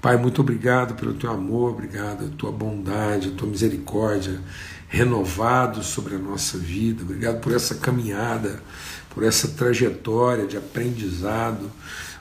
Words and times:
Pai, 0.00 0.16
muito 0.16 0.40
obrigado 0.40 0.94
pelo 0.94 1.14
teu 1.14 1.30
amor, 1.30 1.72
obrigado 1.72 2.18
pela 2.18 2.30
tua 2.30 2.52
bondade, 2.52 3.32
tua 3.32 3.48
misericórdia 3.48 4.40
renovado 4.88 5.82
sobre 5.82 6.14
a 6.14 6.18
nossa 6.18 6.58
vida. 6.58 7.02
Obrigado 7.02 7.40
por 7.40 7.52
essa 7.52 7.74
caminhada, 7.74 8.62
por 9.10 9.24
essa 9.24 9.48
trajetória 9.48 10.46
de 10.46 10.56
aprendizado. 10.56 11.70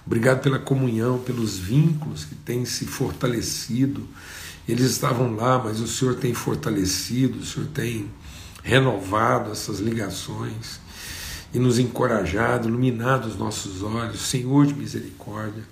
Obrigado 0.05 0.41
pela 0.41 0.59
comunhão, 0.59 1.19
pelos 1.19 1.57
vínculos 1.57 2.25
que 2.25 2.35
têm 2.35 2.65
se 2.65 2.85
fortalecido. 2.85 4.07
Eles 4.67 4.91
estavam 4.91 5.35
lá, 5.35 5.61
mas 5.63 5.79
o 5.79 5.87
Senhor 5.87 6.15
tem 6.15 6.33
fortalecido, 6.33 7.39
o 7.39 7.45
Senhor 7.45 7.67
tem 7.69 8.09
renovado 8.63 9.51
essas 9.51 9.79
ligações 9.79 10.79
e 11.53 11.59
nos 11.59 11.77
encorajado, 11.77 12.67
iluminado 12.67 13.27
os 13.27 13.37
nossos 13.37 13.83
olhos, 13.83 14.21
Senhor 14.21 14.65
de 14.65 14.73
misericórdia. 14.73 15.63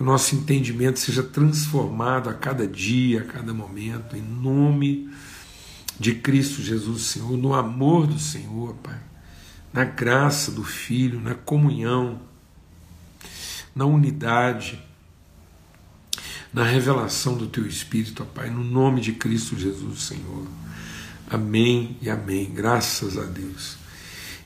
Que 0.00 0.02
o 0.02 0.06
nosso 0.06 0.34
entendimento 0.34 0.98
seja 0.98 1.22
transformado 1.22 2.30
a 2.30 2.32
cada 2.32 2.66
dia, 2.66 3.20
a 3.20 3.24
cada 3.24 3.52
momento, 3.52 4.16
em 4.16 4.22
nome 4.22 5.10
de 5.98 6.14
Cristo 6.14 6.62
Jesus, 6.62 7.02
Senhor, 7.02 7.36
no 7.36 7.52
amor 7.52 8.06
do 8.06 8.18
Senhor, 8.18 8.74
Pai, 8.82 8.98
na 9.70 9.84
graça 9.84 10.52
do 10.52 10.64
Filho, 10.64 11.20
na 11.20 11.34
comunhão, 11.34 12.18
na 13.76 13.84
unidade, 13.84 14.82
na 16.50 16.64
revelação 16.64 17.36
do 17.36 17.46
Teu 17.46 17.66
Espírito, 17.66 18.24
Pai, 18.24 18.48
no 18.48 18.64
nome 18.64 19.02
de 19.02 19.12
Cristo 19.12 19.54
Jesus, 19.54 20.04
Senhor. 20.04 20.46
Amém 21.28 21.98
e 22.00 22.08
amém. 22.08 22.50
Graças 22.50 23.18
a 23.18 23.24
Deus. 23.24 23.76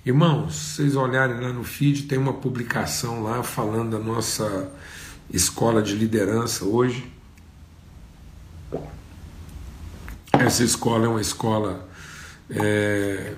Irmãos, 0.05 0.53
vocês 0.53 0.97
olharem 0.97 1.41
lá 1.41 1.53
no 1.53 1.63
feed, 1.63 2.09
tem 2.09 2.19
uma 2.19 2.33
publicação 2.33 3.23
lá 3.23 3.45
falando 3.45 3.93
da 3.93 4.01
nossa 4.01 4.69
escola 5.31 5.83
de 5.83 5.95
liderança 5.95 6.65
hoje. 6.65 7.11
Essa 10.33 10.65
escola 10.65 11.07
é 11.07 11.09
uma 11.09 11.21
escola 11.21 11.89
é, 12.51 13.35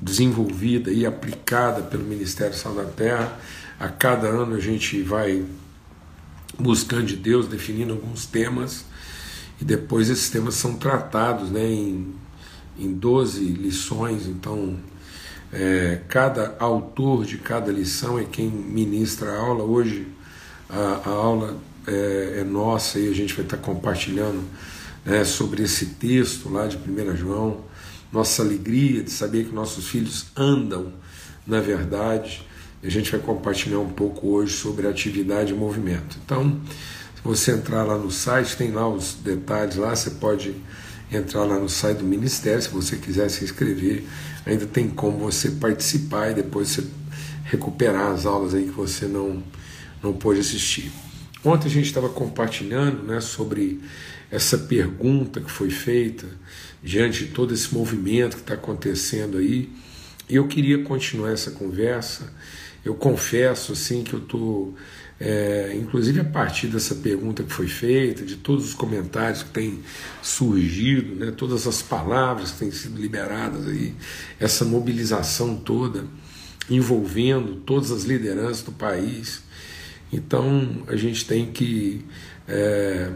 desenvolvida 0.00 0.90
e 0.90 1.04
aplicada 1.04 1.82
pelo 1.82 2.04
Ministério 2.04 2.56
Sal 2.56 2.74
da 2.74 2.84
Terra. 2.84 3.38
A 3.78 3.88
cada 3.88 4.28
ano 4.28 4.56
a 4.56 4.60
gente 4.60 5.02
vai 5.02 5.44
buscando 6.58 7.06
de 7.06 7.16
Deus, 7.16 7.46
definindo 7.46 7.92
alguns 7.92 8.26
temas 8.26 8.84
e 9.60 9.64
depois 9.64 10.08
esses 10.08 10.30
temas 10.30 10.54
são 10.54 10.76
tratados 10.76 11.50
né, 11.50 11.64
em, 11.64 12.14
em 12.78 12.92
12 12.92 13.44
lições, 13.44 14.26
então 14.26 14.78
é, 15.52 16.00
cada 16.08 16.56
autor 16.58 17.24
de 17.24 17.38
cada 17.38 17.72
lição 17.72 18.18
é 18.18 18.24
quem 18.24 18.48
ministra 18.48 19.32
a 19.32 19.38
aula. 19.38 19.64
Hoje 19.64 20.06
a, 20.68 21.00
a 21.04 21.10
aula 21.10 21.58
é, 21.86 22.38
é, 22.38 22.44
nossa 22.44 22.98
e 22.98 23.08
a 23.08 23.14
gente 23.14 23.34
vai 23.34 23.44
estar 23.44 23.56
compartilhando 23.56 24.42
né, 25.04 25.24
sobre 25.24 25.62
esse 25.62 25.86
texto 25.86 26.48
lá 26.48 26.66
de 26.66 26.76
1 26.76 27.16
João, 27.16 27.64
nossa 28.12 28.42
alegria 28.42 29.02
de 29.02 29.10
saber 29.10 29.44
que 29.44 29.54
nossos 29.54 29.88
filhos 29.88 30.26
andam 30.36 30.92
na 31.46 31.60
verdade. 31.60 32.46
A 32.82 32.88
gente 32.88 33.10
vai 33.10 33.20
compartilhar 33.20 33.78
um 33.78 33.90
pouco 33.90 34.28
hoje 34.28 34.54
sobre 34.54 34.86
atividade 34.86 35.52
e 35.52 35.56
movimento. 35.56 36.16
Então, 36.24 36.60
se 37.14 37.22
você 37.22 37.52
entrar 37.52 37.82
lá 37.82 37.98
no 37.98 38.10
site, 38.10 38.56
tem 38.56 38.70
lá 38.70 38.88
os 38.88 39.14
detalhes 39.14 39.76
lá, 39.76 39.94
você 39.94 40.10
pode 40.10 40.54
entrar 41.12 41.44
lá 41.44 41.58
no 41.58 41.68
site 41.68 41.98
do 41.98 42.04
Ministério, 42.04 42.62
se 42.62 42.68
você 42.68 42.96
quiser 42.96 43.28
se 43.28 43.44
inscrever, 43.44 44.04
ainda 44.46 44.66
tem 44.66 44.88
como 44.88 45.18
você 45.18 45.50
participar 45.52 46.30
e 46.30 46.34
depois 46.34 46.68
você 46.68 46.86
recuperar 47.44 48.12
as 48.12 48.26
aulas 48.26 48.54
aí 48.54 48.64
que 48.64 48.70
você 48.70 49.06
não, 49.06 49.42
não 50.02 50.12
pôde 50.12 50.40
assistir. 50.40 50.90
Ontem 51.44 51.68
a 51.68 51.70
gente 51.70 51.86
estava 51.86 52.08
compartilhando 52.08 53.02
né, 53.02 53.20
sobre 53.20 53.80
essa 54.30 54.58
pergunta 54.58 55.40
que 55.40 55.50
foi 55.50 55.70
feita 55.70 56.26
diante 56.82 57.26
de 57.26 57.32
todo 57.32 57.52
esse 57.52 57.74
movimento 57.74 58.36
que 58.36 58.42
está 58.42 58.54
acontecendo 58.54 59.38
aí. 59.38 59.70
E 60.28 60.36
eu 60.36 60.46
queria 60.46 60.82
continuar 60.84 61.32
essa 61.32 61.50
conversa. 61.50 62.32
Eu 62.84 62.94
confesso 62.94 63.72
assim 63.72 64.04
que 64.04 64.12
eu 64.12 64.20
estou 64.20 64.74
é, 65.20 65.76
inclusive 65.76 66.20
a 66.20 66.24
partir 66.24 66.68
dessa 66.68 66.94
pergunta 66.94 67.42
que 67.42 67.52
foi 67.52 67.68
feita, 67.68 68.24
de 68.24 68.36
todos 68.36 68.64
os 68.64 68.74
comentários 68.74 69.42
que 69.42 69.50
têm 69.50 69.80
surgido, 70.22 71.14
né, 71.14 71.30
todas 71.30 71.66
as 71.66 71.82
palavras 71.82 72.52
que 72.52 72.60
têm 72.60 72.70
sido 72.70 72.98
liberadas 72.98 73.66
aí, 73.68 73.94
essa 74.38 74.64
mobilização 74.64 75.56
toda 75.56 76.06
envolvendo 76.70 77.56
todas 77.56 77.90
as 77.90 78.04
lideranças 78.04 78.62
do 78.62 78.72
país. 78.72 79.42
Então 80.10 80.84
a 80.86 80.96
gente 80.96 81.26
tem 81.26 81.52
que 81.52 82.02
é, 82.48 83.10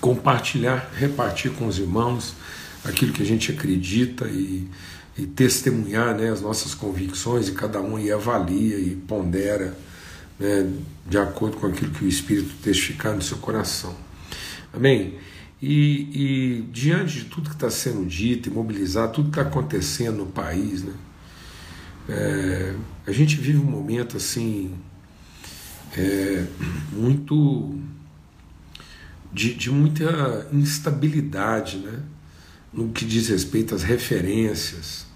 compartilhar, 0.00 0.90
repartir 0.96 1.50
com 1.52 1.66
os 1.66 1.78
irmãos 1.78 2.34
aquilo 2.82 3.12
que 3.12 3.22
a 3.22 3.26
gente 3.26 3.52
acredita 3.52 4.26
e, 4.26 4.68
e 5.18 5.26
testemunhar 5.26 6.16
né, 6.16 6.30
as 6.30 6.40
nossas 6.40 6.74
convicções 6.74 7.48
e 7.48 7.52
cada 7.52 7.78
um 7.80 7.96
aí 7.96 8.10
avalia 8.10 8.78
e 8.78 8.96
pondera 8.96 9.76
né, 10.38 10.70
de 11.06 11.18
acordo 11.18 11.56
com 11.56 11.66
aquilo 11.66 11.90
que 11.90 12.04
o 12.04 12.08
Espírito 12.08 12.54
testificar 12.62 13.14
no 13.14 13.22
seu 13.22 13.38
coração. 13.38 13.96
Amém? 14.72 15.18
E, 15.60 16.08
e 16.12 16.62
diante 16.72 17.20
de 17.20 17.24
tudo 17.26 17.48
que 17.48 17.56
está 17.56 17.70
sendo 17.70 18.04
dito 18.04 18.48
e 18.48 18.52
mobilizado, 18.52 19.12
tudo 19.12 19.30
que 19.30 19.38
está 19.38 19.48
acontecendo 19.48 20.18
no 20.18 20.26
país, 20.26 20.82
né, 20.82 20.94
é, 22.08 22.74
a 23.06 23.12
gente 23.12 23.36
vive 23.36 23.58
um 23.58 23.64
momento 23.64 24.16
assim 24.16 24.74
é, 25.96 26.44
muito 26.92 27.78
de, 29.32 29.54
de 29.54 29.70
muita 29.70 30.48
instabilidade, 30.52 31.78
né, 31.78 32.00
no 32.72 32.88
que 32.88 33.04
diz 33.04 33.28
respeito 33.28 33.74
às 33.74 33.82
referências, 33.82 35.06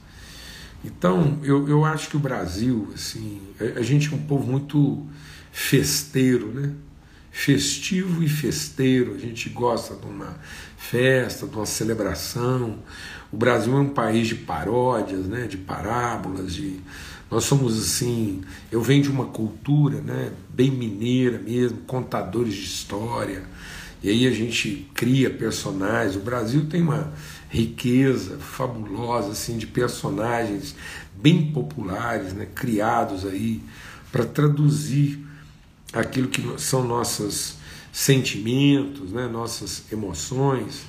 então, 0.85 1.39
eu, 1.43 1.69
eu 1.69 1.85
acho 1.85 2.09
que 2.11 2.17
o 2.17 2.21
Brasil, 2.21 2.89
assim, 2.95 3.41
a, 3.61 3.81
a 3.81 3.83
gente 3.83 4.13
é 4.13 4.17
um 4.17 4.23
povo 4.23 4.51
muito 4.51 5.05
festeiro, 5.51 6.49
né? 6.53 6.73
Festivo 7.31 8.23
e 8.23 8.29
festeiro, 8.29 9.15
a 9.15 9.19
gente 9.19 9.49
gosta 9.51 9.95
de 9.95 10.07
uma 10.07 10.39
festa, 10.77 11.47
de 11.47 11.55
uma 11.55 11.67
celebração. 11.67 12.79
O 13.31 13.37
Brasil 13.37 13.77
é 13.77 13.81
um 13.81 13.89
país 13.89 14.29
de 14.29 14.37
paródias, 14.37 15.27
né? 15.27 15.47
de 15.47 15.59
parábolas, 15.59 16.55
de 16.55 16.81
nós 17.31 17.45
somos 17.45 17.77
assim, 17.79 18.43
eu 18.71 18.81
venho 18.81 19.03
de 19.03 19.11
uma 19.11 19.27
cultura, 19.27 20.01
né, 20.01 20.31
bem 20.49 20.71
mineira 20.71 21.39
mesmo, 21.39 21.79
contadores 21.79 22.55
de 22.55 22.65
história. 22.65 23.43
E 24.03 24.09
aí 24.09 24.27
a 24.29 24.31
gente 24.31 24.89
cria 24.95 25.29
personagens. 25.29 26.15
O 26.15 26.21
Brasil 26.21 26.67
tem 26.67 26.83
uma 26.83 27.13
riqueza 27.49 28.39
fabulosa 28.39 29.33
assim 29.33 29.57
de 29.57 29.67
personagens 29.67 30.75
bem 31.15 31.51
populares, 31.53 32.33
né, 32.33 32.47
criados 32.55 33.25
aí 33.25 33.63
para 34.13 34.25
traduzir 34.25 35.25
aquilo 35.93 36.29
que 36.29 36.43
são 36.59 36.85
nossos 36.85 37.57
sentimentos, 37.93 39.13
né, 39.13 39.27
nossas 39.27 39.85
emoções. 39.91 40.83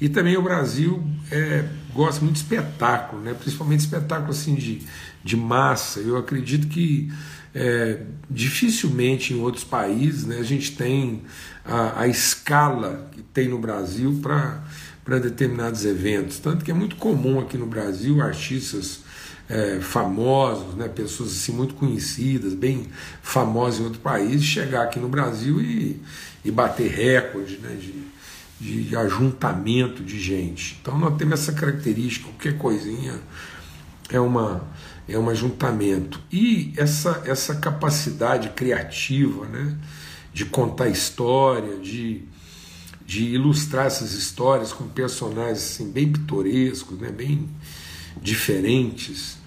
E 0.00 0.08
também 0.08 0.36
o 0.36 0.42
Brasil 0.42 1.02
é, 1.30 1.68
gosta 1.92 2.22
muito 2.22 2.34
de 2.34 2.42
espetáculo, 2.42 3.22
né, 3.22 3.34
principalmente 3.34 3.80
espetáculo 3.80 4.30
assim 4.30 4.54
de, 4.54 4.82
de 5.24 5.36
massa. 5.36 6.00
Eu 6.00 6.16
acredito 6.16 6.68
que 6.68 7.10
é, 7.54 8.02
dificilmente 8.30 9.32
em 9.32 9.40
outros 9.40 9.64
países 9.64 10.26
né, 10.26 10.38
a 10.38 10.42
gente 10.42 10.72
tem 10.76 11.22
a, 11.64 12.02
a 12.02 12.08
escala 12.08 13.08
que 13.12 13.22
tem 13.22 13.48
no 13.48 13.58
Brasil 13.58 14.18
para 14.22 14.62
para 15.06 15.20
determinados 15.20 15.84
eventos. 15.84 16.40
Tanto 16.40 16.64
que 16.64 16.70
é 16.72 16.74
muito 16.74 16.96
comum 16.96 17.38
aqui 17.38 17.56
no 17.56 17.64
Brasil 17.64 18.20
artistas 18.20 19.04
é, 19.48 19.78
famosos, 19.80 20.74
né, 20.74 20.88
pessoas 20.88 21.30
assim 21.30 21.52
muito 21.52 21.74
conhecidas, 21.74 22.52
bem 22.52 22.88
famosas 23.22 23.78
em 23.78 23.84
outro 23.84 24.00
país, 24.00 24.42
chegar 24.42 24.82
aqui 24.82 24.98
no 24.98 25.08
Brasil 25.08 25.60
e, 25.60 26.02
e 26.44 26.50
bater 26.50 26.90
recorde 26.90 27.58
né, 27.58 27.78
de, 28.60 28.82
de 28.84 28.96
ajuntamento 28.96 30.02
de 30.02 30.18
gente. 30.18 30.76
Então 30.82 30.98
nós 30.98 31.16
temos 31.16 31.40
essa 31.40 31.52
característica, 31.52 32.26
qualquer 32.26 32.58
coisinha 32.58 33.14
é 34.10 34.18
uma 34.18 34.64
é 35.08 35.16
um 35.16 35.28
ajuntamento. 35.30 36.20
E 36.32 36.72
essa, 36.76 37.22
essa 37.26 37.54
capacidade 37.54 38.48
criativa 38.48 39.46
né, 39.46 39.76
de 40.34 40.44
contar 40.44 40.88
história, 40.88 41.76
de 41.76 42.24
de 43.06 43.24
ilustrar 43.24 43.86
essas 43.86 44.14
histórias 44.14 44.72
com 44.72 44.88
personagens 44.88 45.58
assim, 45.58 45.90
bem 45.92 46.10
pitorescos, 46.10 46.98
né, 46.98 47.12
bem 47.12 47.48
diferentes. 48.20 49.38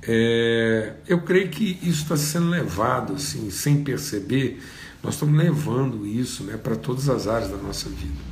É, 0.00 0.94
eu 1.08 1.20
creio 1.22 1.48
que 1.48 1.76
isso 1.82 2.02
está 2.02 2.16
sendo 2.16 2.48
levado 2.48 3.14
assim, 3.14 3.50
sem 3.50 3.82
perceber, 3.82 4.62
nós 5.02 5.14
estamos 5.14 5.36
levando 5.36 6.06
isso 6.06 6.44
né, 6.44 6.56
para 6.56 6.76
todas 6.76 7.08
as 7.08 7.26
áreas 7.26 7.50
da 7.50 7.56
nossa 7.56 7.88
vida. 7.88 8.30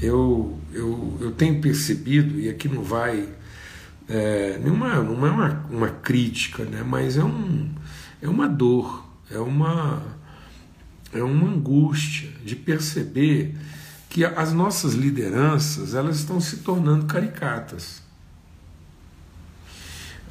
Eu, 0.00 0.58
eu, 0.72 1.18
eu 1.20 1.32
tenho 1.32 1.60
percebido, 1.60 2.38
e 2.38 2.48
aqui 2.48 2.68
não 2.68 2.82
vai. 2.82 3.28
É, 4.08 4.58
nenhuma, 4.62 5.02
não 5.02 5.26
é 5.26 5.30
uma, 5.30 5.66
uma 5.70 5.88
crítica, 5.88 6.64
né, 6.64 6.84
mas 6.86 7.16
é, 7.16 7.24
um, 7.24 7.70
é 8.20 8.28
uma 8.28 8.48
dor, 8.48 9.04
é 9.30 9.38
uma 9.38 10.02
é 11.14 11.22
uma 11.22 11.46
angústia 11.46 12.31
de 12.44 12.56
perceber 12.56 13.56
que 14.08 14.24
as 14.24 14.52
nossas 14.52 14.94
lideranças 14.94 15.94
elas 15.94 16.16
estão 16.18 16.40
se 16.40 16.58
tornando 16.58 17.06
caricatas. 17.06 18.02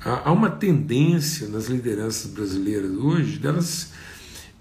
Há 0.04 0.31
uma 0.31 0.50
tendência 0.50 1.48
nas 1.48 1.68
lideranças 1.68 2.31
brasileiras 2.31 2.92
hoje 2.92 3.38
delas 3.38 3.92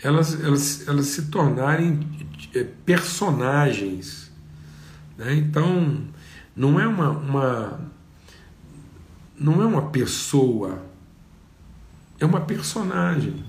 elas, 0.03 0.43
elas, 0.43 0.89
elas 0.89 1.07
se 1.07 1.23
tornarem 1.27 2.01
é, 2.55 2.65
personagens. 2.65 4.31
Né? 5.17 5.35
Então, 5.35 6.05
não 6.57 6.81
é 6.81 6.87
uma, 6.87 7.11
uma, 7.11 7.81
não 9.39 9.63
é 9.63 9.67
uma 9.67 9.91
pessoa, 9.91 10.83
é 12.19 12.25
uma 12.25 12.41
personagem. 12.41 13.45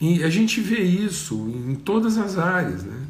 E 0.00 0.22
a 0.22 0.28
gente 0.28 0.60
vê 0.60 0.80
isso 0.80 1.48
em 1.48 1.74
todas 1.74 2.18
as 2.18 2.36
áreas. 2.36 2.82
Né? 2.82 3.06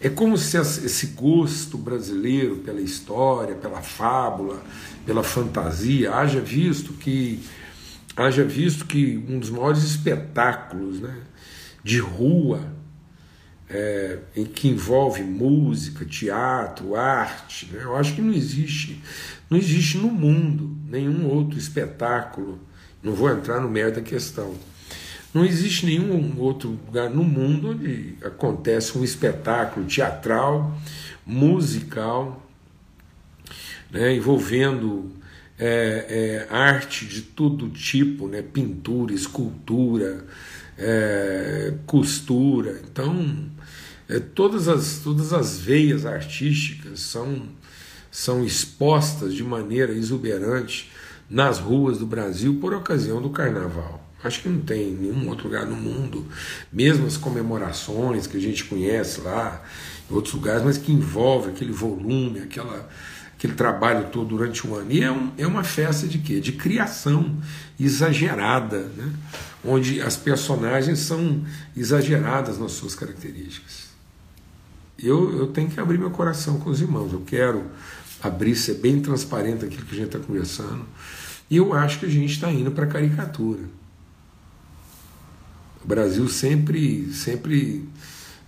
É 0.00 0.08
como 0.08 0.36
se 0.38 0.56
esse 0.56 1.08
gosto 1.08 1.76
brasileiro 1.76 2.56
pela 2.56 2.80
história, 2.80 3.54
pela 3.54 3.82
fábula, 3.82 4.62
pela 5.04 5.22
fantasia, 5.22 6.14
haja 6.14 6.40
visto 6.40 6.92
que 6.94 7.40
haja 8.16 8.44
visto 8.44 8.86
que 8.86 9.22
um 9.28 9.38
dos 9.38 9.50
maiores 9.50 9.82
espetáculos 9.82 11.00
né, 11.00 11.16
de 11.82 11.98
rua 11.98 12.60
é, 13.68 14.18
em 14.36 14.44
que 14.44 14.68
envolve 14.68 15.22
música, 15.24 16.04
teatro, 16.04 16.94
arte, 16.94 17.66
né, 17.72 17.80
eu 17.82 17.96
acho 17.96 18.14
que 18.14 18.22
não 18.22 18.32
existe, 18.32 19.02
não 19.50 19.58
existe 19.58 19.98
no 19.98 20.08
mundo 20.08 20.76
nenhum 20.88 21.28
outro 21.28 21.58
espetáculo. 21.58 22.60
Não 23.02 23.12
vou 23.12 23.30
entrar 23.30 23.60
no 23.60 23.68
mérito 23.68 24.00
da 24.00 24.06
questão 24.06 24.54
não 25.34 25.44
existe 25.44 25.84
nenhum 25.84 26.38
outro 26.38 26.78
lugar 26.86 27.10
no 27.10 27.24
mundo 27.24 27.70
onde 27.70 28.14
acontece 28.22 28.96
um 28.96 29.02
espetáculo 29.02 29.84
teatral, 29.84 30.78
musical, 31.26 32.40
né, 33.90 34.14
envolvendo 34.14 35.10
é, 35.58 36.46
é, 36.48 36.54
arte 36.54 37.04
de 37.06 37.22
todo 37.22 37.68
tipo, 37.70 38.28
né, 38.28 38.42
pintura, 38.42 39.12
escultura, 39.12 40.24
é, 40.78 41.74
costura. 41.84 42.80
Então, 42.84 43.50
é, 44.08 44.20
todas, 44.20 44.68
as, 44.68 45.00
todas 45.02 45.32
as 45.32 45.58
veias 45.58 46.06
artísticas 46.06 47.00
são, 47.00 47.48
são 48.08 48.44
expostas 48.44 49.34
de 49.34 49.42
maneira 49.42 49.92
exuberante 49.92 50.92
nas 51.28 51.58
ruas 51.58 51.98
do 51.98 52.06
Brasil 52.06 52.58
por 52.60 52.72
ocasião 52.72 53.20
do 53.20 53.30
carnaval. 53.30 54.03
Acho 54.24 54.40
que 54.40 54.48
não 54.48 54.60
tem 54.60 54.90
nenhum 54.90 55.28
outro 55.28 55.44
lugar 55.44 55.66
no 55.66 55.76
mundo, 55.76 56.26
mesmo 56.72 57.06
as 57.06 57.18
comemorações 57.18 58.26
que 58.26 58.38
a 58.38 58.40
gente 58.40 58.64
conhece 58.64 59.20
lá, 59.20 59.62
em 60.10 60.14
outros 60.14 60.32
lugares, 60.32 60.64
mas 60.64 60.78
que 60.78 60.90
envolve 60.90 61.50
aquele 61.50 61.72
volume, 61.72 62.40
aquela, 62.40 62.88
aquele 63.36 63.52
trabalho 63.52 64.08
todo 64.10 64.28
durante 64.30 64.66
um 64.66 64.74
ano. 64.74 64.90
E 64.90 65.02
é, 65.02 65.12
um, 65.12 65.30
é 65.36 65.46
uma 65.46 65.62
festa 65.62 66.06
de 66.06 66.18
quê? 66.18 66.40
De 66.40 66.52
criação 66.52 67.36
exagerada, 67.78 68.90
né? 68.96 69.12
onde 69.62 70.00
as 70.00 70.16
personagens 70.16 71.00
são 71.00 71.42
exageradas 71.76 72.58
nas 72.58 72.72
suas 72.72 72.94
características. 72.94 73.84
Eu, 74.98 75.36
eu 75.36 75.46
tenho 75.48 75.68
que 75.68 75.78
abrir 75.78 75.98
meu 75.98 76.10
coração 76.10 76.58
com 76.60 76.70
os 76.70 76.80
irmãos, 76.80 77.12
eu 77.12 77.22
quero 77.26 77.64
abrir, 78.22 78.56
ser 78.56 78.74
bem 78.74 79.02
transparente 79.02 79.66
aquilo 79.66 79.84
que 79.84 79.94
a 79.94 79.98
gente 79.98 80.16
está 80.16 80.18
conversando. 80.18 80.86
E 81.50 81.58
eu 81.58 81.74
acho 81.74 81.98
que 81.98 82.06
a 82.06 82.10
gente 82.10 82.32
está 82.32 82.50
indo 82.50 82.70
para 82.70 82.84
a 82.84 82.88
caricatura. 82.88 83.60
O 85.84 85.86
Brasil 85.86 86.26
sempre, 86.28 87.12
sempre 87.12 87.86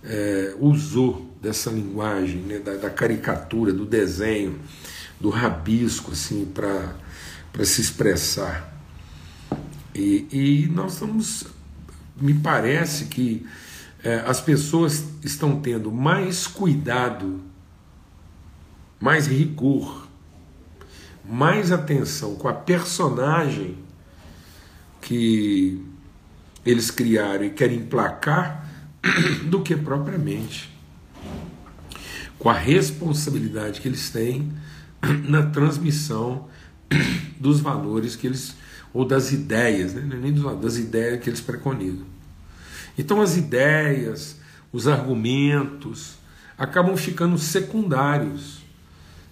é, 0.03 0.55
usou 0.59 1.37
dessa 1.39 1.69
linguagem, 1.69 2.41
né, 2.41 2.57
da, 2.57 2.73
da, 2.77 2.89
caricatura, 2.89 3.71
do 3.71 3.85
desenho, 3.85 4.59
do 5.19 5.29
rabisco, 5.29 6.13
assim, 6.13 6.45
para 6.45 7.63
se 7.63 7.79
expressar. 7.79 8.73
E, 9.93 10.27
e, 10.31 10.67
nós 10.73 10.93
estamos, 10.93 11.45
me 12.19 12.33
parece 12.33 13.05
que 13.05 13.45
é, 14.03 14.23
as 14.25 14.41
pessoas 14.41 15.03
estão 15.23 15.59
tendo 15.59 15.91
mais 15.91 16.47
cuidado, 16.47 17.41
mais 18.99 19.27
rigor, 19.27 20.07
mais 21.23 21.71
atenção 21.71 22.33
com 22.35 22.47
a 22.47 22.53
personagem 22.53 23.77
que 25.01 25.86
eles 26.69 26.91
criaram 26.91 27.45
e 27.45 27.49
querem 27.49 27.77
emplacar 27.77 28.67
do 29.49 29.61
que 29.61 29.75
propriamente 29.75 30.75
com 32.37 32.49
a 32.49 32.53
responsabilidade 32.53 33.81
que 33.81 33.87
eles 33.87 34.09
têm 34.09 34.51
na 35.27 35.43
transmissão 35.43 36.47
dos 37.39 37.59
valores 37.59 38.15
que 38.15 38.27
eles 38.27 38.55
ou 38.93 39.05
das 39.05 39.31
ideias, 39.31 39.93
né? 39.93 40.07
É 40.11 40.17
nem 40.17 40.31
dos, 40.31 40.59
das 40.59 40.77
ideias 40.77 41.21
que 41.21 41.29
eles 41.29 41.41
preconizam. 41.41 42.05
Então 42.97 43.21
as 43.21 43.37
ideias, 43.37 44.37
os 44.71 44.87
argumentos 44.87 46.15
acabam 46.57 46.95
ficando 46.97 47.37
secundários 47.37 48.61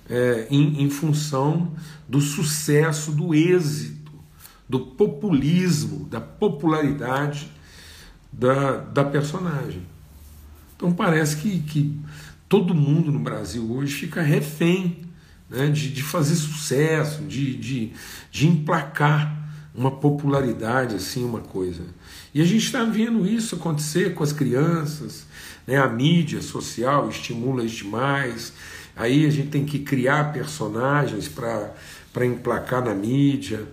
é, 0.09 0.47
em, 0.51 0.83
em 0.83 0.89
função 0.89 1.73
do 2.07 2.21
sucesso, 2.21 3.11
do 3.11 3.33
êxito 3.33 4.04
do 4.67 4.79
populismo, 4.79 6.05
da 6.05 6.19
popularidade 6.19 7.49
da, 8.31 8.77
da 8.77 9.03
personagem. 9.03 9.83
Então 10.75 10.91
parece 10.91 11.37
que, 11.37 11.59
que 11.59 11.97
todo 12.49 12.75
mundo 12.75 13.11
no 13.11 13.19
Brasil 13.19 13.71
hoje 13.71 13.93
fica 13.93 14.21
refém 14.21 15.05
né, 15.49 15.67
de, 15.67 15.89
de 15.89 16.03
fazer 16.03 16.35
sucesso, 16.35 17.23
de, 17.23 17.55
de, 17.55 17.93
de 18.31 18.47
emplacar 18.47 19.43
uma 19.73 19.91
popularidade, 19.91 20.95
assim, 20.95 21.23
uma 21.23 21.41
coisa. 21.41 21.83
E 22.33 22.41
a 22.41 22.45
gente 22.45 22.65
está 22.65 22.83
vendo 22.83 23.27
isso 23.27 23.55
acontecer 23.55 24.13
com 24.13 24.23
as 24.23 24.31
crianças, 24.31 25.25
né, 25.67 25.77
a 25.77 25.87
mídia 25.87 26.41
social 26.41 27.09
estimula 27.09 27.63
isso 27.63 27.83
demais, 27.83 28.53
aí 28.95 29.25
a 29.25 29.29
gente 29.29 29.49
tem 29.49 29.65
que 29.65 29.79
criar 29.79 30.31
personagens 30.31 31.27
para 31.27 32.25
emplacar 32.25 32.83
na 32.83 32.93
mídia. 32.93 33.67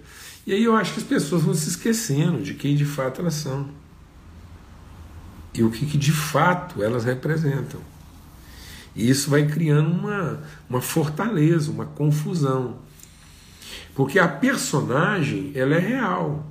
E 0.45 0.53
aí 0.53 0.65
eu 0.65 0.75
acho 0.75 0.95
que 0.95 1.01
as 1.01 1.07
pessoas 1.07 1.43
vão 1.43 1.55
se 1.55 1.69
esquecendo 1.69 2.43
de 2.43 2.55
quem 2.55 2.75
de 2.75 2.85
fato 2.85 3.21
elas 3.21 3.35
são. 3.35 3.69
E 5.55 5.63
o 5.63 5.71
que, 5.71 5.87
que 5.87 5.97
de 5.97 6.11
fato 6.11 6.83
elas 6.83 7.05
representam. 7.05 7.81
E 8.95 9.09
isso 9.09 9.31
vai 9.31 9.47
criando 9.47 9.91
uma, 9.91 10.43
uma 10.69 10.81
fortaleza, 10.81 11.71
uma 11.71 11.87
confusão. 11.87 12.79
Porque 13.95 14.19
a 14.19 14.27
personagem, 14.27 15.53
ela 15.55 15.77
é 15.77 15.79
real. 15.79 16.49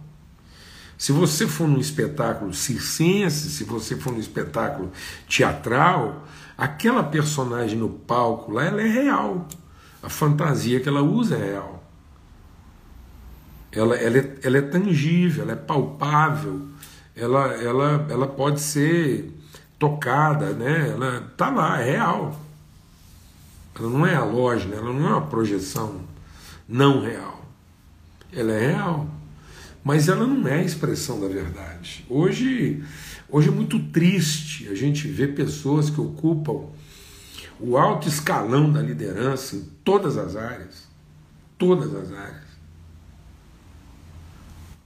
Se 0.97 1.11
você 1.11 1.47
for 1.47 1.67
num 1.67 1.79
espetáculo 1.79 2.53
circense, 2.53 3.49
se 3.49 3.63
você 3.63 3.97
for 3.97 4.13
num 4.13 4.19
espetáculo 4.19 4.91
teatral, 5.27 6.25
aquela 6.57 7.03
personagem 7.03 7.77
no 7.77 7.89
palco 7.89 8.51
lá, 8.51 8.65
ela 8.65 8.81
é 8.81 8.87
real. 8.87 9.47
A 10.01 10.09
fantasia 10.09 10.79
que 10.79 10.87
ela 10.87 11.01
usa 11.01 11.35
é 11.35 11.51
real 11.51 11.80
ela, 13.71 13.95
ela, 13.95 14.17
é, 14.17 14.35
ela 14.43 14.57
é 14.57 14.61
tangível, 14.61 15.43
ela 15.43 15.53
é 15.53 15.55
palpável, 15.55 16.67
ela, 17.15 17.53
ela, 17.53 18.05
ela 18.09 18.27
pode 18.27 18.59
ser 18.59 19.31
tocada, 19.79 20.51
né? 20.51 20.89
ela 20.89 21.29
está 21.31 21.49
lá, 21.49 21.79
é 21.79 21.91
real. 21.91 22.39
Ela 23.77 23.89
não 23.89 24.05
é 24.05 24.15
halógena, 24.15 24.75
ela 24.75 24.91
não 24.91 25.07
é 25.07 25.11
uma 25.11 25.27
projeção 25.27 26.01
não 26.67 27.01
real. 27.01 27.45
Ela 28.33 28.51
é 28.51 28.67
real. 28.71 29.07
Mas 29.83 30.07
ela 30.07 30.27
não 30.27 30.47
é 30.47 30.59
a 30.59 30.63
expressão 30.63 31.19
da 31.19 31.27
verdade. 31.27 32.05
Hoje, 32.07 32.83
hoje 33.29 33.47
é 33.47 33.51
muito 33.51 33.79
triste 33.79 34.67
a 34.69 34.75
gente 34.75 35.07
ver 35.07 35.33
pessoas 35.33 35.89
que 35.89 35.99
ocupam 35.99 36.67
o 37.59 37.77
alto 37.77 38.07
escalão 38.07 38.71
da 38.71 38.81
liderança 38.81 39.55
em 39.55 39.63
todas 39.83 40.17
as 40.17 40.35
áreas. 40.35 40.87
Todas 41.57 41.95
as 41.95 42.11
áreas 42.11 42.50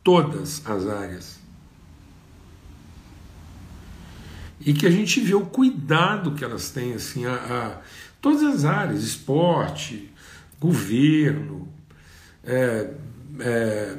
todas 0.06 0.62
as 0.68 0.88
áreas. 0.88 1.40
E 4.62 4.72
que 4.72 4.86
a 4.86 4.92
gente 4.92 5.20
vê 5.20 5.34
o 5.34 5.48
cuidado 5.48 6.34
que 6.34 6.46
elas 6.46 6.70
têm, 6.70 6.94
assim, 6.94 7.26
a, 7.26 7.34
a 7.34 7.82
todas 8.22 8.44
as 8.44 8.66
áreas, 8.66 9.04
esporte, 9.04 10.14
governo, 10.60 11.68
é, 12.44 12.92
é, 13.40 13.98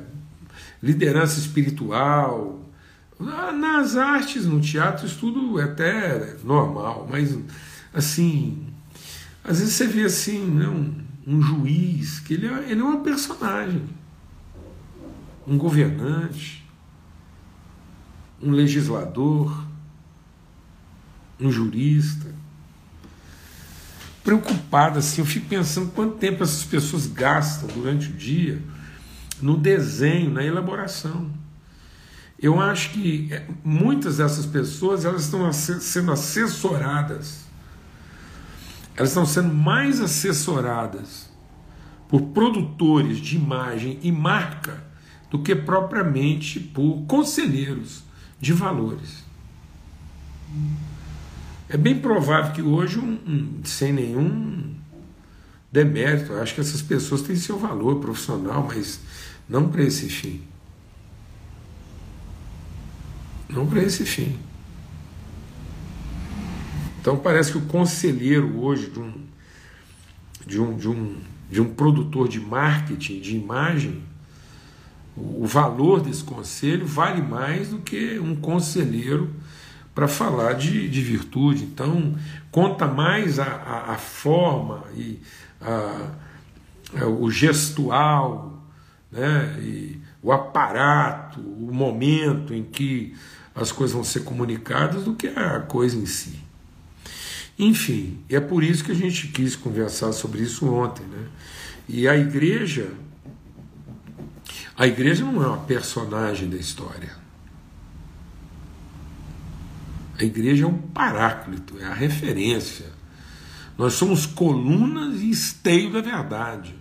liderança 0.80 1.40
espiritual, 1.40 2.64
nas 3.18 3.96
artes, 3.96 4.46
no 4.46 4.60
teatro, 4.60 5.06
isso 5.06 5.18
tudo 5.18 5.58
é 5.58 5.64
até 5.64 6.36
normal, 6.44 7.08
mas 7.10 7.36
assim, 7.92 8.66
às 9.42 9.58
vezes 9.58 9.74
você 9.74 9.86
vê 9.86 10.04
assim, 10.04 10.44
né, 10.44 10.68
um, 10.68 10.94
um 11.26 11.42
juiz, 11.42 12.20
que 12.20 12.34
ele 12.34 12.46
é, 12.46 12.70
ele 12.70 12.80
é 12.80 12.84
uma 12.84 13.00
personagem 13.00 13.82
um 15.46 15.56
governante, 15.56 16.66
um 18.42 18.50
legislador. 18.50 19.64
um 21.38 21.52
jurista. 21.52 22.34
Preocupado 24.24 24.98
assim, 24.98 25.20
eu 25.20 25.26
fico 25.26 25.46
pensando 25.46 25.92
quanto 25.92 26.16
tempo 26.16 26.42
essas 26.42 26.64
pessoas 26.64 27.06
gastam 27.06 27.68
durante 27.68 28.08
o 28.08 28.12
dia 28.14 28.62
no 29.40 29.56
desenho, 29.56 30.30
na 30.30 30.42
elaboração. 30.44 31.30
Eu 32.38 32.60
acho 32.60 32.90
que 32.90 33.32
é, 33.32 33.46
muitas 33.64 34.18
dessas 34.18 34.44
pessoas 34.46 35.04
elas 35.04 35.22
estão 35.24 35.50
sendo 35.52 36.12
assessoradas, 36.12 37.44
elas 38.94 39.10
estão 39.10 39.24
sendo 39.24 39.52
mais 39.52 40.00
assessoradas 40.00 41.30
por 42.08 42.20
produtores 42.28 43.18
de 43.18 43.36
imagem 43.36 43.98
e 44.02 44.12
marca 44.12 44.84
do 45.30 45.38
que 45.38 45.54
propriamente 45.54 46.60
por 46.60 47.04
conselheiros 47.06 48.02
de 48.40 48.52
valores. 48.52 49.24
É 51.68 51.76
bem 51.76 51.98
provável 51.98 52.52
que 52.52 52.62
hoje, 52.62 52.98
um, 52.98 53.18
um, 53.26 53.60
sem 53.64 53.92
nenhum 53.92 54.74
demérito, 55.70 56.32
acho 56.34 56.54
que 56.54 56.60
essas 56.60 56.80
pessoas 56.80 57.22
têm 57.22 57.34
seu 57.34 57.58
valor 57.58 58.00
profissional, 58.00 58.64
mas 58.66 59.00
não 59.48 59.68
para 59.68 59.82
esse 59.82 60.08
fim. 60.08 60.42
Não 63.48 63.66
para 63.66 63.82
esse 63.82 64.04
fim. 64.04 64.38
Então 67.00 67.16
parece 67.16 67.52
que 67.52 67.58
o 67.58 67.62
conselheiro 67.62 68.60
hoje 68.60 68.90
de 68.90 68.98
um, 68.98 69.12
de 70.46 70.60
um, 70.60 70.76
de 70.76 70.88
um, 70.88 71.16
de 71.50 71.60
um 71.60 71.74
produtor 71.74 72.28
de 72.28 72.40
marketing, 72.40 73.20
de 73.20 73.36
imagem, 73.36 74.02
o 75.16 75.46
valor 75.46 76.00
desse 76.00 76.22
conselho 76.22 76.86
vale 76.86 77.22
mais 77.22 77.68
do 77.70 77.78
que 77.78 78.18
um 78.18 78.36
conselheiro 78.36 79.34
para 79.94 80.06
falar 80.06 80.52
de, 80.52 80.88
de 80.88 81.00
virtude. 81.00 81.64
Então, 81.64 82.14
conta 82.50 82.86
mais 82.86 83.38
a, 83.38 83.44
a, 83.44 83.92
a 83.94 83.96
forma 83.96 84.84
e 84.94 85.18
a, 85.60 86.10
a, 87.00 87.06
o 87.06 87.30
gestual, 87.30 88.62
né, 89.10 89.56
e 89.60 89.98
o 90.22 90.30
aparato, 90.32 91.40
o 91.40 91.72
momento 91.72 92.52
em 92.52 92.62
que 92.62 93.14
as 93.54 93.72
coisas 93.72 93.94
vão 93.94 94.04
ser 94.04 94.20
comunicadas 94.20 95.04
do 95.04 95.14
que 95.14 95.28
a 95.28 95.60
coisa 95.60 95.96
em 95.96 96.04
si. 96.04 96.40
Enfim, 97.58 98.18
é 98.28 98.38
por 98.38 98.62
isso 98.62 98.84
que 98.84 98.92
a 98.92 98.94
gente 98.94 99.28
quis 99.28 99.56
conversar 99.56 100.12
sobre 100.12 100.42
isso 100.42 100.70
ontem. 100.70 101.06
Né? 101.06 101.26
E 101.88 102.06
a 102.06 102.14
igreja, 102.16 102.90
a 104.76 104.86
igreja 104.86 105.24
não 105.24 105.42
é 105.42 105.46
uma 105.46 105.58
personagem 105.58 106.50
da 106.50 106.56
história. 106.56 107.16
A 110.18 110.24
igreja 110.24 110.64
é 110.64 110.66
um 110.66 110.78
paráclito, 110.78 111.78
é 111.78 111.84
a 111.84 111.94
referência. 111.94 112.92
Nós 113.78 113.94
somos 113.94 114.26
colunas 114.26 115.20
e 115.20 115.30
esteio 115.30 115.92
da 115.92 116.00
verdade. 116.00 116.74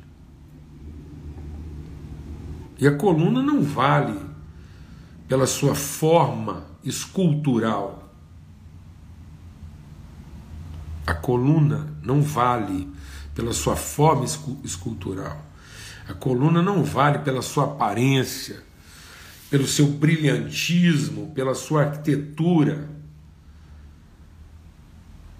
E 2.78 2.86
a 2.88 2.96
coluna 2.96 3.42
não 3.42 3.62
vale 3.64 4.20
pela 5.28 5.48
sua 5.48 5.74
forma 5.74 6.66
escultural. 6.84 8.14
A 11.08 11.14
coluna 11.14 11.94
não 12.02 12.22
vale 12.22 12.90
pela 13.34 13.54
sua 13.54 13.76
forma 13.76 14.26
escultural. 14.64 15.45
A 16.08 16.14
coluna 16.14 16.62
não 16.62 16.84
vale 16.84 17.20
pela 17.20 17.42
sua 17.42 17.66
aparência, 17.66 18.64
pelo 19.50 19.68
seu 19.68 19.88
brilhantismo, 19.88 21.32
pela 21.34 21.56
sua 21.56 21.84
arquitetura 21.84 22.96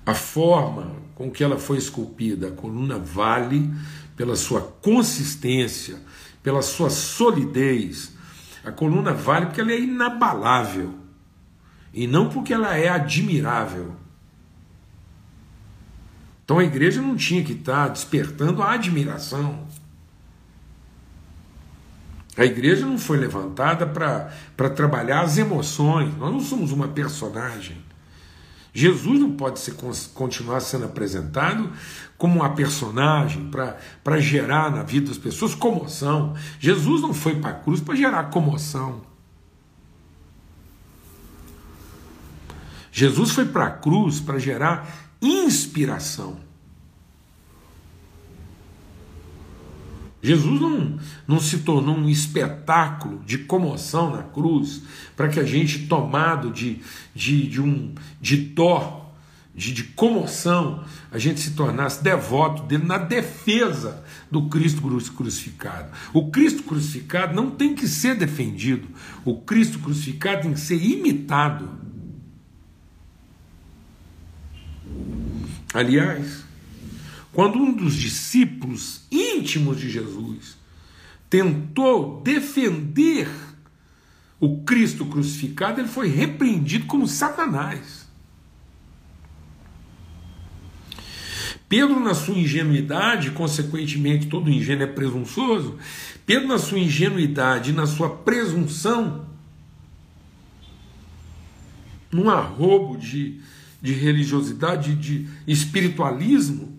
a 0.06 0.14
forma 0.14 0.96
com 1.16 1.32
que 1.32 1.44
ela 1.44 1.58
foi 1.58 1.78
esculpida, 1.78 2.50
a 2.50 2.52
coluna 2.52 3.00
vale 3.00 3.74
pela 4.16 4.36
sua 4.36 4.62
consistência, 4.62 5.98
pela 6.44 6.62
sua 6.62 6.90
solidez. 6.90 8.14
A 8.64 8.72
coluna 8.72 9.14
vale 9.14 9.48
porque 9.48 9.62
ela 9.62 9.72
é 9.72 9.80
inabalável 9.80 10.94
e 11.94 12.06
não 12.06 12.30
porque 12.30 12.54
ela 12.54 12.76
é 12.78 12.90
admirável. 12.90 13.96
Então 16.44 16.60
a 16.60 16.64
igreja 16.64 17.02
não 17.02 17.16
tinha 17.16 17.44
que 17.44 17.54
estar 17.54 17.88
despertando 17.88 18.62
a 18.62 18.74
admiração. 18.74 19.68
A 22.38 22.44
igreja 22.44 22.86
não 22.86 22.98
foi 22.98 23.18
levantada 23.18 23.86
para 23.86 24.70
trabalhar 24.70 25.22
as 25.22 25.38
emoções. 25.38 26.16
Nós 26.18 26.32
não 26.32 26.42
somos 26.42 26.72
uma 26.72 26.88
personagem. 26.90 27.78
Jesus 28.74 29.20
não 29.20 29.32
pode 29.32 29.60
ser, 29.60 29.74
continuar 30.14 30.60
sendo 30.60 30.84
apresentado 30.84 31.72
como 32.18 32.42
uma 32.42 32.54
personagem 32.54 33.50
para 34.04 34.20
gerar 34.20 34.70
na 34.70 34.84
vida 34.84 35.08
das 35.08 35.18
pessoas 35.18 35.56
comoção. 35.56 36.36
Jesus 36.60 37.02
não 37.02 37.14
foi 37.14 37.36
para 37.40 37.52
a 37.52 37.54
cruz 37.54 37.80
para 37.80 37.96
gerar 37.96 38.26
comoção. 38.26 39.02
Jesus 42.92 43.32
foi 43.32 43.46
para 43.46 43.68
a 43.68 43.72
cruz 43.72 44.20
para 44.20 44.40
gerar 44.40 45.10
inspiração. 45.22 46.38
Jesus 50.26 50.60
não, 50.60 50.98
não 51.28 51.40
se 51.40 51.60
tornou 51.60 51.96
um 51.96 52.10
espetáculo 52.10 53.22
de 53.24 53.38
comoção 53.38 54.10
na 54.10 54.24
cruz 54.24 54.82
para 55.16 55.30
que 55.30 55.40
a 55.40 55.44
gente, 55.44 55.88
tomado 55.88 56.50
de, 56.50 56.80
de, 57.14 57.48
de, 57.48 57.62
um, 57.62 57.94
de 58.20 58.38
dó, 58.38 59.14
de, 59.54 59.72
de 59.72 59.84
comoção, 59.84 60.84
a 61.12 61.20
gente 61.20 61.40
se 61.40 61.52
tornasse 61.52 62.04
devoto 62.04 62.64
dele 62.64 62.86
na 62.86 62.98
defesa 62.98 64.04
do 64.32 64.50
Cristo 64.50 64.82
crucificado. 65.16 65.92
O 66.12 66.32
Cristo 66.32 66.64
crucificado 66.64 67.36
não 67.36 67.52
tem 67.52 67.76
que 67.76 67.88
ser 67.88 68.16
defendido, 68.16 68.88
o 69.24 69.42
Cristo 69.42 69.78
crucificado 69.78 70.42
tem 70.42 70.54
que 70.54 70.60
ser 70.60 70.84
imitado. 70.84 71.70
Aliás, 75.72 76.45
quando 77.36 77.60
um 77.60 77.74
dos 77.74 77.96
discípulos 77.96 79.02
íntimos 79.12 79.78
de 79.78 79.90
Jesus 79.90 80.58
tentou 81.30 82.22
defender 82.22 83.28
o 84.40 84.64
Cristo 84.64 85.06
crucificado, 85.06 85.82
ele 85.82 85.90
foi 85.90 86.08
repreendido 86.08 86.86
como 86.86 87.06
Satanás. 87.06 88.06
Pedro, 91.68 92.00
na 92.00 92.14
sua 92.14 92.36
ingenuidade, 92.36 93.32
consequentemente 93.32 94.28
todo 94.28 94.50
ingênuo 94.50 94.84
é 94.84 94.88
presunçoso, 94.88 95.78
Pedro, 96.26 96.48
na 96.48 96.58
sua 96.58 96.80
ingenuidade 96.80 97.74
na 97.74 97.86
sua 97.86 98.10
presunção, 98.10 99.28
num 102.10 102.30
arrobo 102.30 102.98
de, 102.98 103.42
de 103.82 103.92
religiosidade, 103.92 104.96
de 104.96 105.28
espiritualismo, 105.46 106.75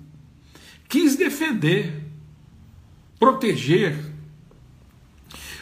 quis 0.89 1.17
defender, 1.17 2.03
proteger 3.19 3.99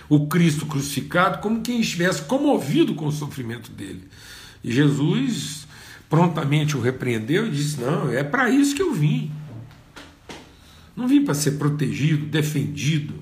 o 0.09 0.27
Cristo 0.27 0.67
crucificado 0.67 1.39
como 1.39 1.63
quem 1.63 1.81
estivesse 1.81 2.23
comovido 2.23 2.95
com 2.95 3.07
o 3.07 3.13
sofrimento 3.13 3.71
dele. 3.71 4.09
E 4.63 4.73
Jesus 4.73 5.67
prontamente 6.09 6.77
o 6.77 6.81
repreendeu 6.81 7.47
e 7.47 7.51
disse: 7.51 7.81
Não, 7.81 8.11
é 8.11 8.23
para 8.23 8.51
isso 8.51 8.75
que 8.75 8.83
eu 8.83 8.93
vim. 8.93 9.33
Não 10.97 11.09
vim 11.09 11.25
para 11.25 11.35
ser 11.35 11.53
protegido, 11.53 12.27
defendido. 12.27 13.15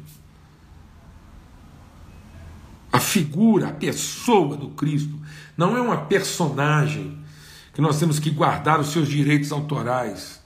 A 2.93 3.01
figura, 3.01 3.69
a 3.69 3.73
pessoa 3.73 4.57
do 4.57 4.69
Cristo 4.71 5.19
não 5.57 5.77
é 5.77 5.81
uma 5.81 6.05
personagem 6.05 7.19
que 7.73 7.81
nós 7.81 7.99
temos 7.99 8.19
que 8.19 8.31
guardar 8.31 8.79
os 8.79 8.89
seus 8.89 9.09
direitos 9.09 9.51
autorais. 9.51 10.42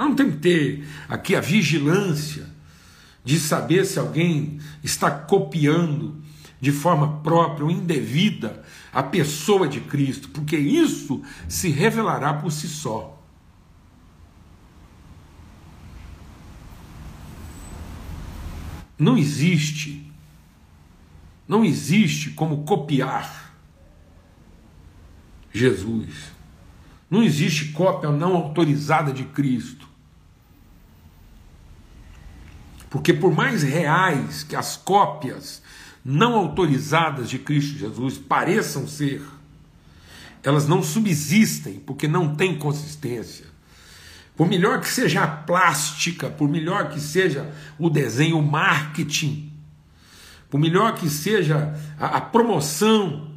Nós 0.00 0.08
não 0.08 0.16
temos 0.16 0.36
que 0.36 0.40
ter 0.40 0.88
aqui 1.10 1.36
a 1.36 1.42
vigilância 1.42 2.46
de 3.22 3.38
saber 3.38 3.84
se 3.84 3.98
alguém 3.98 4.58
está 4.82 5.10
copiando 5.10 6.22
de 6.58 6.72
forma 6.72 7.20
própria 7.20 7.66
ou 7.66 7.70
indevida 7.70 8.64
a 8.90 9.02
pessoa 9.02 9.68
de 9.68 9.78
Cristo, 9.82 10.30
porque 10.30 10.56
isso 10.56 11.22
se 11.46 11.68
revelará 11.68 12.32
por 12.32 12.50
si 12.50 12.66
só. 12.66 13.22
Não 18.98 19.18
existe, 19.18 20.10
não 21.46 21.62
existe 21.62 22.30
como 22.30 22.64
copiar 22.64 23.54
Jesus. 25.52 26.32
Não 27.10 27.22
existe 27.22 27.72
cópia 27.72 28.08
não 28.10 28.34
autorizada 28.34 29.12
de 29.12 29.24
Cristo. 29.24 29.89
Porque 32.90 33.14
por 33.14 33.32
mais 33.32 33.62
reais 33.62 34.42
que 34.42 34.56
as 34.56 34.76
cópias 34.76 35.62
não 36.04 36.34
autorizadas 36.34 37.30
de 37.30 37.38
Cristo 37.38 37.78
Jesus 37.78 38.18
pareçam 38.18 38.88
ser, 38.88 39.22
elas 40.42 40.66
não 40.66 40.82
subsistem 40.82 41.78
porque 41.78 42.08
não 42.08 42.34
têm 42.34 42.58
consistência. 42.58 43.46
Por 44.36 44.48
melhor 44.48 44.80
que 44.80 44.88
seja 44.88 45.22
a 45.22 45.28
plástica, 45.28 46.28
por 46.28 46.48
melhor 46.48 46.90
que 46.90 46.98
seja 46.98 47.54
o 47.78 47.88
desenho, 47.88 48.38
o 48.38 48.42
marketing, 48.42 49.52
por 50.48 50.58
melhor 50.58 50.94
que 50.94 51.08
seja 51.08 51.78
a, 51.98 52.16
a 52.16 52.20
promoção 52.20 53.30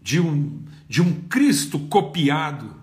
de 0.00 0.18
um, 0.18 0.64
de 0.88 1.00
um 1.00 1.20
Cristo 1.28 1.78
copiado, 1.78 2.74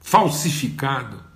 falsificado, 0.00 1.29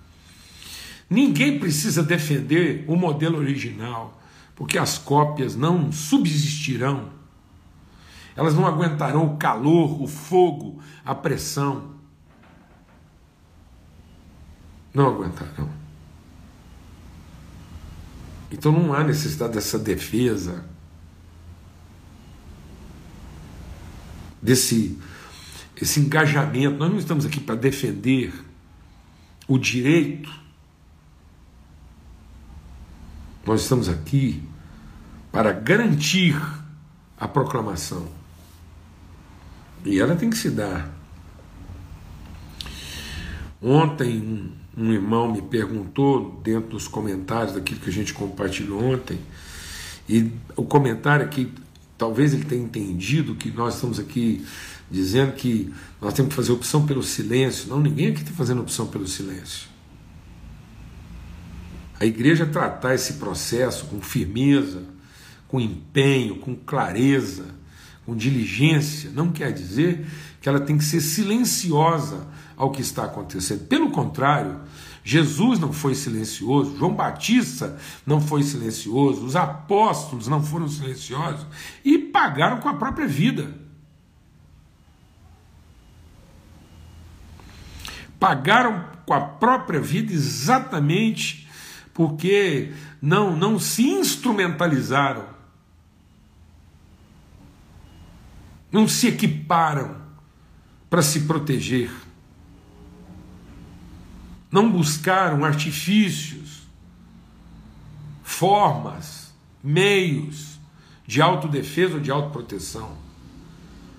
ninguém 1.08 1.58
precisa 1.58 2.02
defender 2.02 2.84
o 2.88 2.96
modelo 2.96 3.38
original, 3.38 4.20
porque 4.54 4.78
as 4.78 4.98
cópias 4.98 5.56
não 5.56 5.92
subsistirão. 5.92 7.10
Elas 8.36 8.54
não 8.54 8.66
aguentarão 8.66 9.26
o 9.26 9.36
calor, 9.36 10.02
o 10.02 10.06
fogo, 10.06 10.80
a 11.04 11.14
pressão. 11.14 11.94
Não 14.92 15.06
aguentarão. 15.06 15.68
Então 18.50 18.70
não 18.70 18.94
há 18.94 19.02
necessidade 19.02 19.54
dessa 19.54 19.78
defesa, 19.78 20.64
desse 24.40 24.96
esse 25.80 26.00
engajamento. 26.00 26.76
Nós 26.76 26.90
não 26.90 26.98
estamos 26.98 27.26
aqui 27.26 27.40
para 27.40 27.54
defender 27.54 28.32
o 29.48 29.58
direito. 29.58 30.43
Nós 33.46 33.62
estamos 33.62 33.88
aqui 33.88 34.42
para 35.30 35.52
garantir 35.52 36.40
a 37.18 37.28
proclamação. 37.28 38.08
E 39.84 40.00
ela 40.00 40.16
tem 40.16 40.30
que 40.30 40.36
se 40.36 40.50
dar. 40.50 40.90
Ontem, 43.60 44.52
um 44.76 44.92
irmão 44.92 45.32
me 45.32 45.42
perguntou, 45.42 46.40
dentro 46.42 46.70
dos 46.70 46.88
comentários 46.88 47.54
daquilo 47.54 47.80
que 47.80 47.90
a 47.90 47.92
gente 47.92 48.14
compartilhou 48.14 48.82
ontem, 48.82 49.18
e 50.08 50.30
o 50.56 50.64
comentário 50.64 51.24
aqui, 51.24 51.52
talvez 51.96 52.34
ele 52.34 52.44
tenha 52.44 52.62
entendido 52.62 53.34
que 53.34 53.50
nós 53.50 53.74
estamos 53.74 53.98
aqui 53.98 54.44
dizendo 54.90 55.32
que 55.32 55.72
nós 56.00 56.12
temos 56.14 56.30
que 56.30 56.36
fazer 56.36 56.52
opção 56.52 56.86
pelo 56.86 57.02
silêncio. 57.02 57.68
Não, 57.68 57.80
ninguém 57.80 58.08
aqui 58.08 58.20
está 58.20 58.32
fazendo 58.32 58.60
opção 58.60 58.86
pelo 58.86 59.06
silêncio. 59.06 59.73
A 61.98 62.04
igreja 62.04 62.46
tratar 62.46 62.94
esse 62.94 63.14
processo 63.14 63.86
com 63.86 64.00
firmeza, 64.00 64.82
com 65.48 65.60
empenho, 65.60 66.36
com 66.40 66.54
clareza, 66.54 67.54
com 68.04 68.16
diligência, 68.16 69.10
não 69.10 69.30
quer 69.30 69.52
dizer 69.52 70.06
que 70.40 70.48
ela 70.48 70.60
tem 70.60 70.76
que 70.76 70.84
ser 70.84 71.00
silenciosa 71.00 72.26
ao 72.56 72.70
que 72.70 72.82
está 72.82 73.04
acontecendo. 73.04 73.66
Pelo 73.66 73.90
contrário, 73.90 74.60
Jesus 75.02 75.58
não 75.58 75.72
foi 75.72 75.94
silencioso, 75.94 76.76
João 76.76 76.94
Batista 76.94 77.78
não 78.06 78.20
foi 78.20 78.42
silencioso, 78.42 79.24
os 79.24 79.36
apóstolos 79.36 80.28
não 80.28 80.42
foram 80.42 80.68
silenciosos 80.68 81.46
e 81.84 81.98
pagaram 81.98 82.60
com 82.60 82.68
a 82.68 82.74
própria 82.74 83.06
vida. 83.06 83.54
Pagaram 88.18 88.84
com 89.06 89.12
a 89.12 89.20
própria 89.20 89.80
vida 89.80 90.12
exatamente 90.12 91.43
porque 91.94 92.74
não, 93.00 93.34
não 93.34 93.58
se 93.58 93.84
instrumentalizaram, 93.88 95.24
não 98.70 98.86
se 98.86 99.06
equiparam 99.06 99.96
para 100.90 101.00
se 101.00 101.20
proteger 101.20 101.90
não 104.54 104.70
buscaram 104.70 105.44
artifícios, 105.44 106.62
formas, 108.22 109.34
meios 109.60 110.60
de 111.04 111.20
autodefesa 111.20 111.94
ou 111.94 112.00
de 112.00 112.08
autoproteção. 112.08 112.96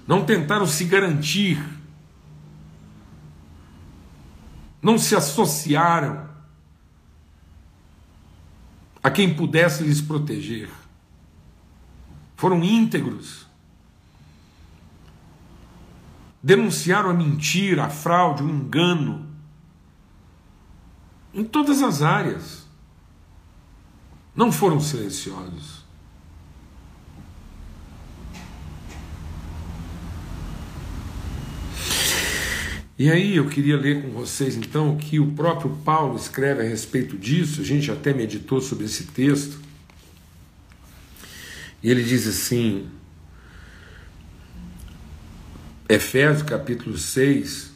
Não 0.08 0.24
tentaram 0.24 0.66
se 0.66 0.86
garantir. 0.86 1.62
Não 4.82 4.98
se 4.98 5.14
associaram 5.14 6.26
a 9.06 9.12
quem 9.12 9.36
pudesse 9.36 9.84
lhes 9.84 10.02
proteger. 10.02 10.68
Foram 12.36 12.64
íntegros. 12.64 13.46
Denunciaram 16.42 17.12
a 17.12 17.14
mentira, 17.14 17.86
a 17.86 17.90
fraude, 17.92 18.42
o 18.42 18.50
engano 18.50 19.28
em 21.32 21.44
todas 21.44 21.84
as 21.84 22.02
áreas. 22.02 22.66
Não 24.36 24.52
foram 24.52 24.80
silenciosos. 24.80 25.85
E 32.98 33.12
aí 33.12 33.36
eu 33.36 33.48
queria 33.48 33.76
ler 33.76 34.02
com 34.02 34.10
vocês 34.12 34.56
então 34.56 34.94
o 34.94 34.98
que 34.98 35.20
o 35.20 35.32
próprio 35.32 35.72
Paulo 35.84 36.16
escreve 36.16 36.62
a 36.62 36.66
respeito 36.66 37.18
disso, 37.18 37.62
a 37.62 37.64
gente 37.64 37.92
até 37.92 38.14
meditou 38.14 38.62
sobre 38.62 38.86
esse 38.86 39.06
texto. 39.06 39.60
E 41.84 41.92
ele 41.92 42.04
diz 42.04 42.26
assim, 42.26 42.90
Efésios 45.90 46.42
capítulo 46.42 46.98
6, 46.98 47.76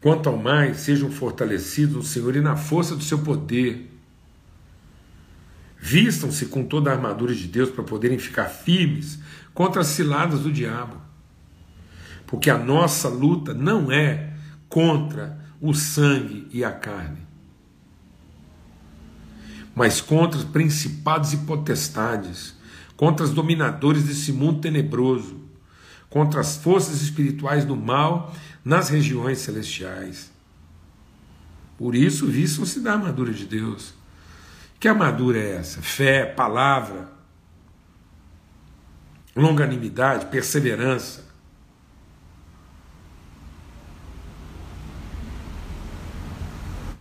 Quanto 0.00 0.28
ao 0.28 0.36
mais, 0.36 0.78
sejam 0.78 1.10
fortalecidos 1.10 1.96
no 1.96 2.02
Senhor 2.02 2.36
e 2.36 2.40
na 2.40 2.56
força 2.56 2.94
do 2.94 3.02
seu 3.02 3.18
poder. 3.18 3.90
Vistam-se 5.80 6.46
com 6.46 6.64
toda 6.64 6.90
a 6.90 6.94
armadura 6.94 7.34
de 7.34 7.46
Deus 7.48 7.70
para 7.70 7.82
poderem 7.82 8.18
ficar 8.18 8.46
firmes 8.46 9.18
contra 9.52 9.80
as 9.80 9.88
ciladas 9.88 10.40
do 10.40 10.52
diabo. 10.52 11.07
Porque 12.28 12.50
a 12.50 12.58
nossa 12.58 13.08
luta 13.08 13.54
não 13.54 13.90
é 13.90 14.34
contra 14.68 15.40
o 15.60 15.72
sangue 15.72 16.46
e 16.52 16.62
a 16.62 16.70
carne, 16.70 17.26
mas 19.74 20.00
contra 20.02 20.38
os 20.38 20.44
principados 20.44 21.32
e 21.32 21.38
potestades, 21.38 22.54
contra 22.96 23.24
os 23.24 23.32
dominadores 23.32 24.04
desse 24.04 24.30
mundo 24.30 24.60
tenebroso, 24.60 25.40
contra 26.10 26.40
as 26.40 26.58
forças 26.58 27.00
espirituais 27.00 27.64
do 27.64 27.74
mal 27.74 28.34
nas 28.62 28.90
regiões 28.90 29.38
celestiais. 29.38 30.30
Por 31.78 31.94
isso, 31.94 32.26
vistam-se 32.26 32.80
da 32.80 32.92
armadura 32.92 33.32
de 33.32 33.46
Deus. 33.46 33.94
Que 34.78 34.86
armadura 34.86 35.38
é 35.38 35.56
essa? 35.56 35.80
Fé, 35.80 36.26
palavra, 36.26 37.10
longanimidade, 39.34 40.26
perseverança. 40.26 41.27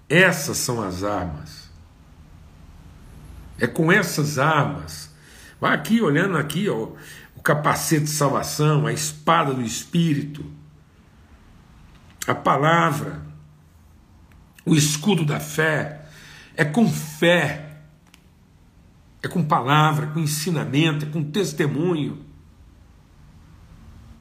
Essas 0.10 0.58
são 0.58 0.82
as 0.82 1.04
armas. 1.04 1.70
É 3.60 3.68
com 3.68 3.92
essas 3.92 4.38
armas. 4.38 5.10
Vai 5.60 5.74
aqui 5.74 6.02
olhando 6.02 6.38
aqui, 6.38 6.70
ó, 6.70 6.90
o 7.36 7.42
capacete 7.42 8.06
de 8.06 8.12
salvação, 8.12 8.86
a 8.86 8.94
espada 8.94 9.54
do 9.54 9.62
espírito 9.62 10.46
a 12.28 12.36
palavra, 12.36 13.22
o 14.66 14.76
escudo 14.76 15.26
da 15.26 15.40
fé, 15.40 16.06
é 16.56 16.66
com 16.66 16.92
fé, 16.92 17.78
é 19.24 19.28
com 19.30 19.44
palavra, 19.44 20.08
com 20.08 20.20
ensinamento, 20.20 21.06
é 21.06 21.10
com 21.10 21.24
testemunho. 21.24 22.26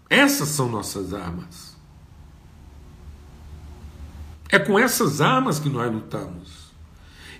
Essas 0.08 0.50
são 0.50 0.68
nossas 0.68 1.12
armas. 1.12 1.75
É 4.48 4.58
com 4.58 4.78
essas 4.78 5.20
armas 5.20 5.58
que 5.58 5.68
nós 5.68 5.92
lutamos 5.92 6.66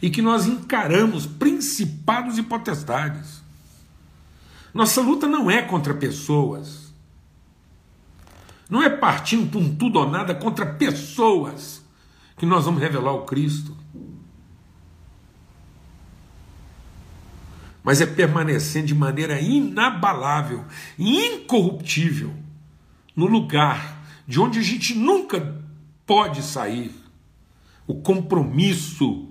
e 0.02 0.10
que 0.10 0.20
nós 0.20 0.46
encaramos 0.46 1.26
principados 1.26 2.36
e 2.38 2.42
potestades. 2.42 3.42
Nossa 4.74 5.00
luta 5.00 5.26
não 5.26 5.50
é 5.50 5.62
contra 5.62 5.94
pessoas. 5.94 6.92
Não 8.68 8.82
é 8.82 8.90
partindo 8.90 9.50
por 9.50 9.62
um 9.62 9.74
tudo 9.74 10.00
ou 10.00 10.10
nada 10.10 10.34
contra 10.34 10.66
pessoas 10.66 11.82
que 12.36 12.44
nós 12.44 12.64
vamos 12.64 12.82
revelar 12.82 13.12
o 13.12 13.24
Cristo. 13.24 13.76
Mas 17.82 18.00
é 18.00 18.06
permanecendo 18.06 18.88
de 18.88 18.94
maneira 18.94 19.40
inabalável 19.40 20.64
incorruptível 20.98 22.34
no 23.14 23.26
lugar 23.26 24.02
de 24.26 24.40
onde 24.40 24.58
a 24.58 24.62
gente 24.62 24.94
nunca 24.94 25.64
pode 26.06 26.42
sair 26.42 26.94
o 27.86 27.96
compromisso 27.96 29.28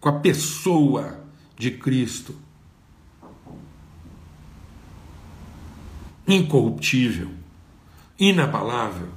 com 0.00 0.08
a 0.08 0.20
pessoa 0.20 1.24
de 1.56 1.70
Cristo. 1.70 2.44
incorruptível, 6.26 7.30
inabalável. 8.18 9.08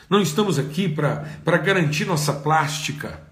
Não 0.08 0.20
estamos 0.20 0.58
aqui 0.58 0.88
para 0.88 1.58
garantir 1.58 2.04
nossa 2.04 2.32
plástica. 2.32 3.22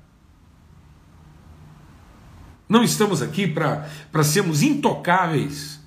Não 2.69 2.83
estamos 2.83 3.23
aqui 3.23 3.47
para 3.47 4.25
sermos 4.25 4.63
intocáveis. 4.63 5.81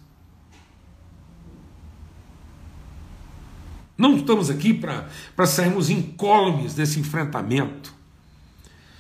Não 3.97 4.17
estamos 4.17 4.49
aqui 4.49 4.73
para 4.73 5.45
sairmos 5.45 5.89
incólumes 5.89 6.73
desse 6.73 6.99
enfrentamento. 6.99 7.93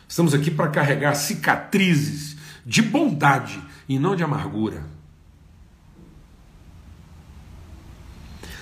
Estamos 0.07 0.33
aqui 0.33 0.49
para 0.49 0.69
carregar 0.69 1.15
cicatrizes 1.15 2.37
de 2.65 2.81
bondade 2.81 3.61
e 3.87 3.99
não 3.99 4.15
de 4.15 4.23
amargura. 4.23 4.85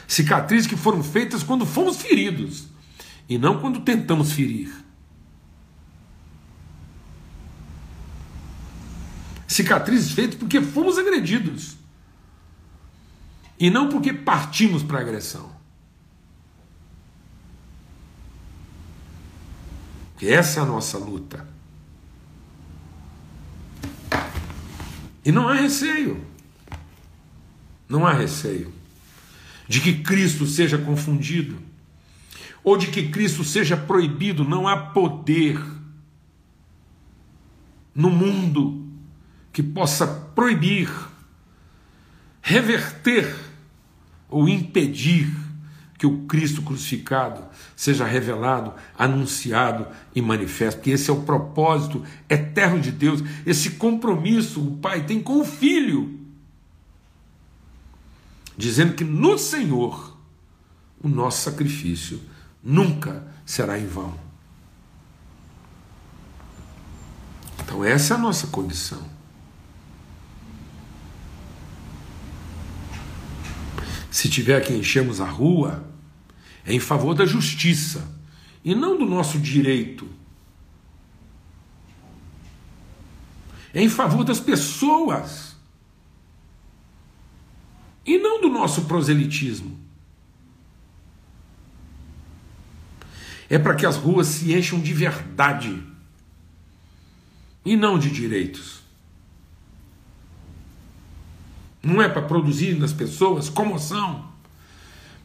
Cicatrizes 0.08 0.68
que 0.68 0.76
foram 0.76 1.04
feitas 1.04 1.44
quando 1.44 1.66
fomos 1.66 1.98
feridos 1.98 2.68
e 3.28 3.38
não 3.38 3.60
quando 3.60 3.82
tentamos 3.82 4.32
ferir. 4.32 4.74
Cicatrizes 9.48 10.12
feitas 10.12 10.36
porque 10.36 10.62
fomos 10.62 10.98
agredidos 10.98 11.76
e 13.60 13.70
não 13.70 13.90
porque 13.90 14.12
partimos 14.12 14.82
para 14.82 14.98
a 14.98 15.02
agressão. 15.02 15.63
Essa 20.28 20.60
é 20.60 20.64
a 20.64 20.66
nossa 20.66 20.98
luta. 20.98 21.48
E 25.26 25.32
não 25.32 25.48
há 25.48 25.54
receio. 25.54 26.26
Não 27.88 28.06
há 28.06 28.14
receio 28.14 28.74
de 29.68 29.80
que 29.80 30.02
Cristo 30.02 30.46
seja 30.46 30.78
confundido 30.78 31.58
ou 32.64 32.78
de 32.78 32.88
que 32.88 33.10
Cristo 33.10 33.44
seja 33.44 33.76
proibido. 33.76 34.44
Não 34.44 34.68
há 34.68 34.78
poder 34.78 35.60
no 37.94 38.10
mundo 38.10 38.88
que 39.52 39.62
possa 39.62 40.08
proibir, 40.08 40.90
reverter 42.42 43.36
ou 44.30 44.50
impedir 44.50 45.43
que 46.04 46.08
o 46.08 46.26
Cristo 46.26 46.62
crucificado 46.62 47.46
seja 47.78 48.04
revelado, 48.04 48.74
anunciado 49.00 49.88
e 50.14 50.22
manifesto. 50.22 50.82
Que 50.82 50.92
esse 50.92 51.10
é 51.10 51.14
o 51.14 51.22
propósito 51.22 52.04
eterno 52.30 52.82
de 52.82 52.92
Deus, 52.92 53.24
esse 53.46 53.72
compromisso 53.72 54.62
o 54.62 54.78
Pai 54.80 55.06
tem 55.06 55.24
com 55.24 55.40
o 55.40 55.46
Filho, 55.46 56.20
dizendo 58.58 58.96
que 58.96 59.06
no 59.06 59.38
Senhor 59.38 60.18
o 61.02 61.08
nosso 61.08 61.42
sacrifício 61.44 62.20
nunca 62.62 63.26
será 63.46 63.80
em 63.80 63.88
vão. 63.88 64.14
Então, 67.64 67.86
essa 67.86 68.16
é 68.16 68.18
a 68.18 68.20
nossa 68.20 68.48
condição. 68.48 69.02
Se 74.12 74.28
tiver 74.28 74.60
que 74.60 74.74
enchermos 74.74 75.22
a 75.22 75.26
rua, 75.26 75.93
é 76.66 76.74
em 76.74 76.80
favor 76.80 77.14
da 77.14 77.26
justiça 77.26 78.08
e 78.64 78.74
não 78.74 78.98
do 78.98 79.06
nosso 79.06 79.38
direito. 79.38 80.08
É 83.74 83.82
em 83.82 83.90
favor 83.90 84.24
das 84.24 84.40
pessoas 84.40 85.56
e 88.06 88.18
não 88.18 88.40
do 88.40 88.50
nosso 88.50 88.86
proselitismo. 88.86 89.80
É 93.50 93.60
para 93.60 93.76
que 93.76 93.86
as 93.86 93.98
ruas 93.98 94.28
se 94.28 94.54
encham 94.54 94.80
de 94.80 94.94
verdade 94.94 95.84
e 97.66 97.76
não 97.76 98.00
de 98.00 98.10
direitos. 98.10 98.82
Não 101.82 102.02
é 102.02 102.08
para 102.08 102.22
produzir 102.22 102.80
nas 102.80 102.94
pessoas 102.94 103.50
comoção 103.50 104.33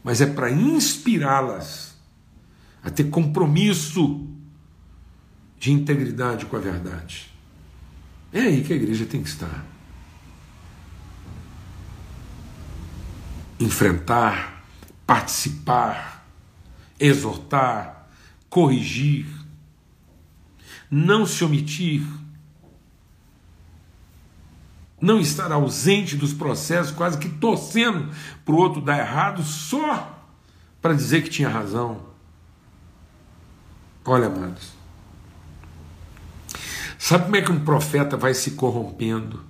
mas 0.09 0.21
é 0.21 0.25
para 0.25 0.49
inspirá-las 0.49 1.95
a 2.81 2.89
ter 2.89 3.11
compromisso 3.11 4.27
de 5.59 5.71
integridade 5.71 6.47
com 6.47 6.55
a 6.55 6.59
verdade. 6.59 7.31
É 8.33 8.41
aí 8.41 8.63
que 8.63 8.73
a 8.73 8.75
igreja 8.75 9.05
tem 9.05 9.21
que 9.21 9.29
estar. 9.29 9.63
Enfrentar, 13.59 14.65
participar, 15.05 16.27
exortar, 16.99 18.09
corrigir, 18.49 19.27
não 20.89 21.23
se 21.23 21.43
omitir 21.43 22.01
não 25.01 25.19
estar 25.19 25.51
ausente 25.51 26.15
dos 26.15 26.33
processos, 26.33 26.91
quase 26.91 27.17
que 27.17 27.29
torcendo 27.29 28.09
para 28.43 28.53
o 28.53 28.57
outro 28.57 28.81
dar 28.81 28.99
errado 28.99 29.43
só 29.43 30.25
para 30.81 30.93
dizer 30.93 31.23
que 31.23 31.29
tinha 31.29 31.49
razão. 31.49 32.01
Olha, 34.05 34.27
amados, 34.27 34.71
sabe 36.97 37.25
como 37.25 37.35
é 37.35 37.41
que 37.41 37.51
um 37.51 37.63
profeta 37.63 38.17
vai 38.17 38.33
se 38.33 38.51
corrompendo? 38.51 39.43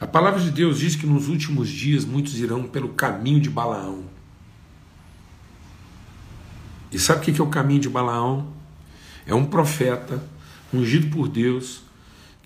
A 0.00 0.06
palavra 0.06 0.40
de 0.40 0.50
Deus 0.50 0.78
diz 0.78 0.94
que 0.94 1.06
nos 1.06 1.28
últimos 1.28 1.68
dias 1.68 2.04
muitos 2.04 2.38
irão 2.38 2.64
pelo 2.64 2.90
caminho 2.90 3.40
de 3.40 3.48
Balaão. 3.48 4.04
E 6.92 6.98
sabe 6.98 7.20
o 7.20 7.34
que 7.34 7.40
é 7.40 7.44
o 7.44 7.48
caminho 7.48 7.80
de 7.80 7.88
Balaão? 7.88 8.46
É 9.26 9.34
um 9.34 9.46
profeta 9.46 10.22
ungido 10.72 11.08
por 11.08 11.28
Deus 11.28 11.85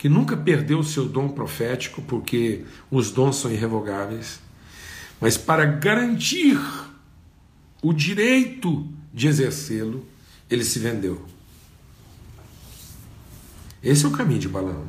que 0.01 0.09
nunca 0.09 0.35
perdeu 0.35 0.79
o 0.79 0.83
seu 0.83 1.07
dom 1.07 1.29
profético, 1.29 2.01
porque 2.01 2.65
os 2.91 3.11
dons 3.11 3.37
são 3.37 3.53
irrevogáveis, 3.53 4.41
mas 5.21 5.37
para 5.37 5.67
garantir 5.67 6.59
o 7.83 7.93
direito 7.93 8.89
de 9.13 9.29
exercê-lo, 9.29 10.03
ele 10.49 10.65
se 10.65 10.79
vendeu. 10.79 11.23
Esse 13.83 14.07
é 14.07 14.09
o 14.09 14.13
caminho 14.13 14.41
de 14.41 14.49
Balaão. 14.49 14.87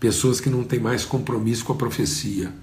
Pessoas 0.00 0.40
que 0.40 0.48
não 0.48 0.64
têm 0.64 0.80
mais 0.80 1.04
compromisso 1.04 1.66
com 1.66 1.74
a 1.74 1.76
profecia, 1.76 2.54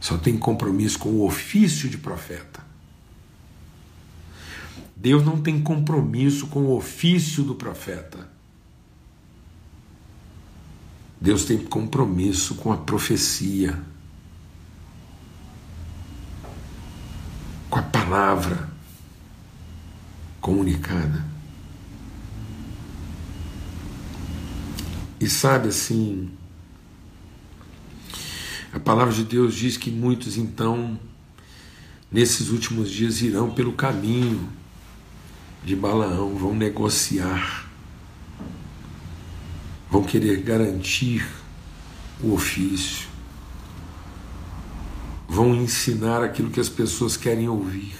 só 0.00 0.16
têm 0.16 0.38
compromisso 0.38 0.98
com 0.98 1.10
o 1.10 1.26
ofício 1.26 1.86
de 1.86 1.98
profeta. 1.98 2.64
Deus 4.96 5.22
não 5.22 5.38
tem 5.42 5.60
compromisso 5.60 6.46
com 6.46 6.60
o 6.60 6.74
ofício 6.74 7.44
do 7.44 7.54
profeta. 7.54 8.32
Deus 11.24 11.46
tem 11.46 11.56
compromisso 11.56 12.56
com 12.56 12.70
a 12.70 12.76
profecia, 12.76 13.80
com 17.70 17.78
a 17.78 17.82
palavra 17.82 18.68
comunicada. 20.38 21.24
E 25.18 25.26
sabe 25.26 25.68
assim, 25.68 26.30
a 28.70 28.78
palavra 28.78 29.14
de 29.14 29.24
Deus 29.24 29.54
diz 29.54 29.78
que 29.78 29.90
muitos 29.90 30.36
então, 30.36 31.00
nesses 32.12 32.50
últimos 32.50 32.90
dias, 32.90 33.22
irão 33.22 33.50
pelo 33.50 33.72
caminho 33.72 34.46
de 35.64 35.74
Balaão, 35.74 36.36
vão 36.36 36.54
negociar 36.54 37.63
vão 39.94 40.02
querer 40.02 40.42
garantir 40.42 41.24
o 42.20 42.32
ofício, 42.32 43.06
vão 45.28 45.54
ensinar 45.54 46.20
aquilo 46.20 46.50
que 46.50 46.58
as 46.58 46.68
pessoas 46.68 47.16
querem 47.16 47.48
ouvir. 47.48 47.94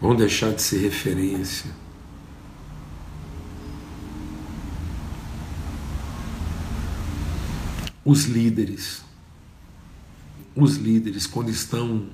Vão 0.00 0.16
deixar 0.16 0.54
de 0.54 0.62
ser 0.62 0.78
referência. 0.78 1.70
Os 8.02 8.24
líderes, 8.24 9.02
os 10.56 10.76
líderes, 10.76 11.26
quando 11.26 11.50
estão 11.50 12.06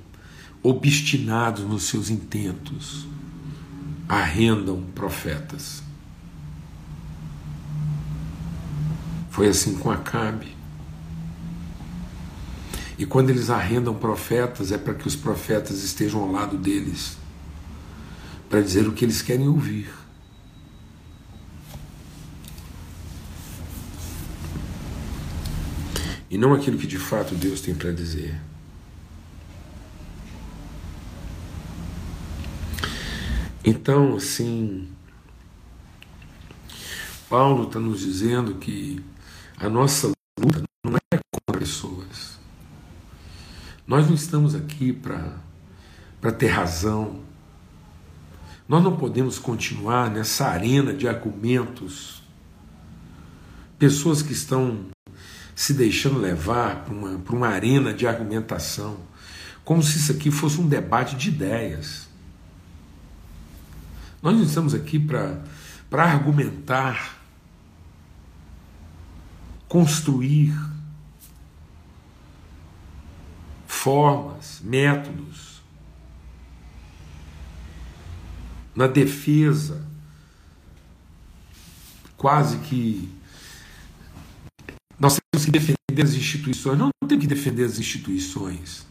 obstinados 0.65 1.63
nos 1.65 1.85
seus 1.85 2.11
intentos, 2.11 3.07
arrendam 4.11 4.83
profetas. 4.93 5.85
Foi 9.31 9.47
assim 9.49 9.79
com 9.79 9.89
Acabe. 9.89 10.57
E 12.99 13.07
quando 13.07 13.31
eles 13.31 13.49
arrendam 13.49 13.95
profetas, 13.95 14.73
é 14.73 14.79
para 14.79 14.95
que 14.95 15.07
os 15.07 15.15
profetas 15.15 15.85
estejam 15.85 16.21
ao 16.21 16.31
lado 16.31 16.59
deles, 16.59 17.17
para 18.49 18.61
dizer 18.61 18.87
o 18.89 18.93
que 18.93 19.05
eles 19.05 19.23
querem 19.23 19.49
ouvir. 19.49 19.89
E 26.29 26.37
não 26.37 26.53
aquilo 26.53 26.77
que 26.77 26.87
de 26.87 26.99
fato 26.99 27.35
Deus 27.37 27.61
tem 27.61 27.75
para 27.75 27.93
dizer. 27.93 28.39
Então, 33.71 34.17
assim, 34.17 34.89
Paulo 37.29 37.69
está 37.69 37.79
nos 37.79 38.01
dizendo 38.01 38.57
que 38.57 39.01
a 39.57 39.69
nossa 39.69 40.11
luta 40.37 40.65
não 40.85 40.97
é 40.97 41.21
contra 41.33 41.61
pessoas. 41.61 42.37
Nós 43.87 44.09
não 44.09 44.15
estamos 44.17 44.57
aqui 44.57 44.93
para 44.93 46.33
ter 46.33 46.49
razão. 46.49 47.21
Nós 48.69 48.83
não 48.83 48.97
podemos 48.97 49.39
continuar 49.39 50.11
nessa 50.11 50.49
arena 50.49 50.93
de 50.93 51.07
argumentos. 51.07 52.25
Pessoas 53.79 54.21
que 54.21 54.33
estão 54.33 54.87
se 55.55 55.73
deixando 55.75 56.19
levar 56.19 56.87
para 56.87 56.93
uma, 56.93 57.23
uma 57.31 57.49
arena 57.49 57.95
de 57.95 58.05
argumentação, 58.05 58.97
como 59.65 59.81
se 59.81 59.99
isso 59.99 60.11
aqui 60.11 60.33
fosse 60.33 60.61
um 60.61 60.67
debate 60.67 61.15
de 61.15 61.29
ideias. 61.29 62.10
Nós 64.23 64.37
não 64.37 64.43
estamos 64.43 64.75
aqui 64.75 64.99
para 64.99 65.43
argumentar 65.93 67.19
construir 69.69 70.53
formas, 73.67 74.61
métodos 74.63 75.63
na 78.75 78.87
defesa 78.87 79.87
quase 82.17 82.59
que 82.59 83.11
nós 84.99 85.17
temos 85.33 85.47
que 85.47 85.51
defender 85.51 86.03
as 86.03 86.13
instituições. 86.13 86.79
Não, 86.79 86.91
não 87.01 87.09
temos 87.09 87.25
que 87.25 87.29
defender 87.29 87.65
as 87.65 87.79
instituições. 87.79 88.87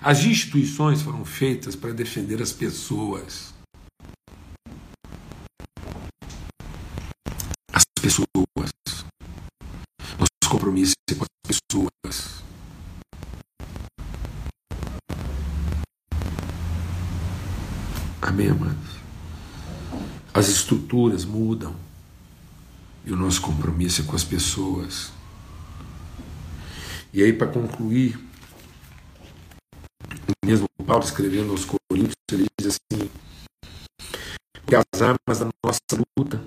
As 0.00 0.24
instituições 0.24 1.02
foram 1.02 1.24
feitas 1.24 1.74
para 1.74 1.92
defender 1.92 2.40
as 2.40 2.52
pessoas. 2.52 3.52
As 7.72 7.84
pessoas 8.00 8.26
compromisso 10.48 10.94
com 11.16 11.24
as 11.24 11.58
pessoas. 11.72 12.42
Amém, 18.20 18.50
amados? 18.50 18.96
As 20.34 20.48
estruturas 20.48 21.24
mudam 21.24 21.74
e 23.04 23.12
o 23.12 23.16
nosso 23.16 23.40
compromisso 23.40 24.02
é 24.02 24.04
com 24.04 24.16
as 24.16 24.24
pessoas. 24.24 25.12
E 27.12 27.22
aí, 27.22 27.32
para 27.32 27.46
concluir, 27.46 28.18
o 30.28 30.46
mesmo 30.46 30.66
Paulo 30.86 31.04
escrevendo 31.04 31.52
aos 31.52 31.64
Coríntios, 31.64 32.14
ele 32.30 32.46
diz 32.60 32.76
assim: 32.76 33.10
que 34.66 34.74
as 34.74 35.00
armas 35.00 35.38
da 35.38 35.48
nossa 35.64 35.80
luta, 36.18 36.44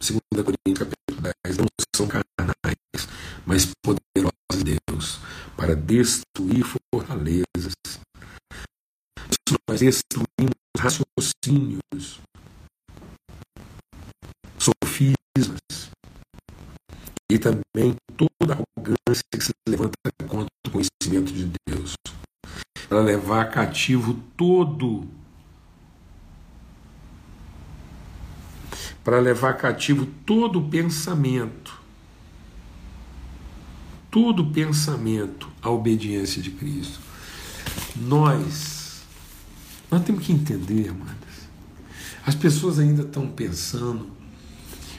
segundo 0.00 0.22
Coríntios 0.44 0.78
capítulo 0.78 1.34
10, 1.44 1.56
não 1.58 1.66
são 1.94 2.06
carnais, 2.06 2.51
mas 3.52 3.66
poderosa 3.84 4.32
em 4.56 4.78
Deus 4.88 5.20
para 5.54 5.76
destruir 5.76 6.64
fortalezas. 6.64 7.74
Isso 9.28 9.58
nós 9.68 9.80
destruímos 9.80 10.54
raciocínios, 10.78 12.18
sofismas 14.58 15.90
e 17.30 17.38
também 17.38 17.94
toda 18.16 18.54
arrogância 18.54 19.22
que 19.30 19.44
se 19.44 19.52
levanta 19.68 19.92
contra 20.26 20.48
o 20.66 20.70
conhecimento 20.70 21.30
de 21.30 21.52
Deus, 21.68 21.94
para 22.88 23.02
levar 23.02 23.50
cativo 23.50 24.14
todo 24.34 25.06
para 29.04 29.18
levar 29.18 29.58
cativo 29.58 30.06
todo 30.24 30.70
pensamento 30.70 31.81
todo 34.12 34.50
pensamento 34.50 35.48
à 35.62 35.70
obediência 35.70 36.42
de 36.42 36.50
Cristo. 36.50 37.00
Nós, 37.96 39.00
nós 39.90 40.04
temos 40.04 40.26
que 40.26 40.32
entender, 40.32 40.90
amadas, 40.90 41.48
as 42.24 42.34
pessoas 42.34 42.78
ainda 42.78 43.02
estão 43.02 43.26
pensando 43.26 44.10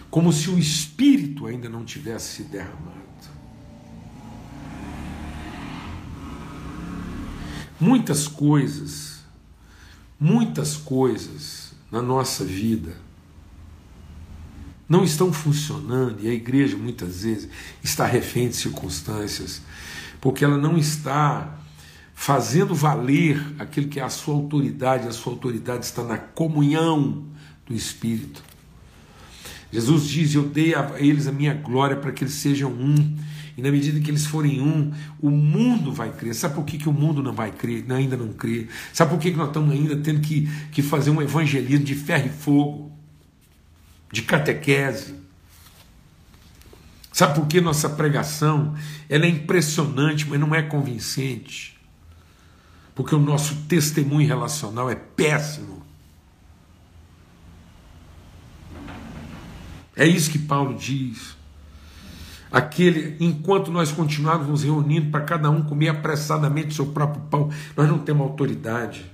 como 0.09 0.33
se 0.33 0.49
o 0.49 0.57
Espírito 0.57 1.45
ainda 1.45 1.69
não 1.69 1.85
tivesse 1.85 2.37
se 2.37 2.43
derramado. 2.43 3.03
Muitas 7.79 8.27
coisas, 8.27 9.19
muitas 10.19 10.75
coisas 10.75 11.73
na 11.91 12.01
nossa 12.01 12.43
vida 12.43 13.02
não 14.87 15.03
estão 15.03 15.31
funcionando 15.31 16.21
e 16.21 16.29
a 16.29 16.33
igreja 16.33 16.77
muitas 16.77 17.23
vezes 17.23 17.49
está 17.83 18.05
refém 18.05 18.49
de 18.49 18.55
circunstâncias, 18.55 19.61
porque 20.19 20.43
ela 20.43 20.57
não 20.57 20.77
está 20.77 21.57
fazendo 22.13 22.75
valer 22.75 23.41
aquilo 23.59 23.87
que 23.87 23.99
é 23.99 24.03
a 24.03 24.09
sua 24.09 24.35
autoridade, 24.35 25.07
a 25.07 25.11
sua 25.11 25.33
autoridade 25.33 25.85
está 25.85 26.03
na 26.03 26.17
comunhão 26.17 27.25
do 27.65 27.73
Espírito. 27.73 28.43
Jesus 29.71 30.07
diz: 30.07 30.35
Eu 30.35 30.43
dei 30.43 30.75
a 30.75 30.93
eles 30.99 31.27
a 31.27 31.31
minha 31.31 31.53
glória 31.53 31.97
para 31.97 32.11
que 32.11 32.23
eles 32.23 32.35
sejam 32.35 32.71
um. 32.71 33.15
E 33.57 33.61
na 33.61 33.71
medida 33.71 33.99
que 33.99 34.09
eles 34.09 34.25
forem 34.25 34.61
um, 34.61 34.91
o 35.21 35.29
mundo 35.29 35.91
vai 35.91 36.11
crer. 36.11 36.33
Sabe 36.33 36.55
por 36.55 36.65
que, 36.65 36.77
que 36.77 36.89
o 36.89 36.93
mundo 36.93 37.21
não 37.21 37.33
vai 37.33 37.51
crer, 37.51 37.85
ainda 37.91 38.17
não 38.17 38.33
crê? 38.33 38.67
Sabe 38.91 39.11
por 39.11 39.19
que, 39.19 39.31
que 39.31 39.37
nós 39.37 39.47
estamos 39.47 39.71
ainda 39.71 39.95
tendo 39.97 40.21
que, 40.21 40.49
que 40.71 40.81
fazer 40.81 41.11
um 41.11 41.21
evangelismo 41.21 41.85
de 41.85 41.93
ferro 41.93 42.27
e 42.27 42.29
fogo? 42.29 42.92
De 44.13 44.21
catequese. 44.21 45.15
Sabe 47.11 47.33
por 47.33 47.47
que 47.47 47.59
nossa 47.59 47.89
pregação 47.89 48.75
ela 49.09 49.25
é 49.25 49.27
impressionante, 49.27 50.29
mas 50.29 50.39
não 50.39 50.53
é 50.53 50.61
convincente? 50.61 51.79
Porque 52.93 53.15
o 53.15 53.19
nosso 53.19 53.55
testemunho 53.67 54.27
relacional 54.27 54.87
é 54.87 54.93
péssimo. 54.93 55.81
É 59.95 60.05
isso 60.05 60.29
que 60.29 60.37
Paulo 60.37 60.77
diz. 60.77 61.35
Aquele, 62.51 63.17
enquanto 63.19 63.71
nós 63.71 63.91
continuarmos 63.91 64.47
nos 64.47 64.63
reunindo 64.63 65.09
para 65.09 65.21
cada 65.21 65.49
um 65.49 65.63
comer 65.63 65.89
apressadamente 65.89 66.67
o 66.67 66.75
seu 66.75 66.85
próprio 66.85 67.23
pão, 67.31 67.49
nós 67.75 67.89
não 67.89 67.97
temos 67.97 68.27
autoridade. 68.27 69.11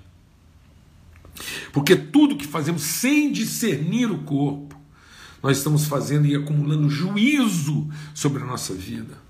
Porque 1.72 1.96
tudo 1.96 2.36
que 2.36 2.46
fazemos 2.46 2.82
sem 2.82 3.32
discernir 3.32 4.12
o 4.12 4.24
corpo, 4.24 4.79
nós 5.42 5.58
estamos 5.58 5.86
fazendo 5.86 6.26
e 6.26 6.36
acumulando 6.36 6.90
juízo 6.90 7.88
sobre 8.14 8.44
a 8.44 8.46
nossa 8.46 8.74
vida. 8.74 9.30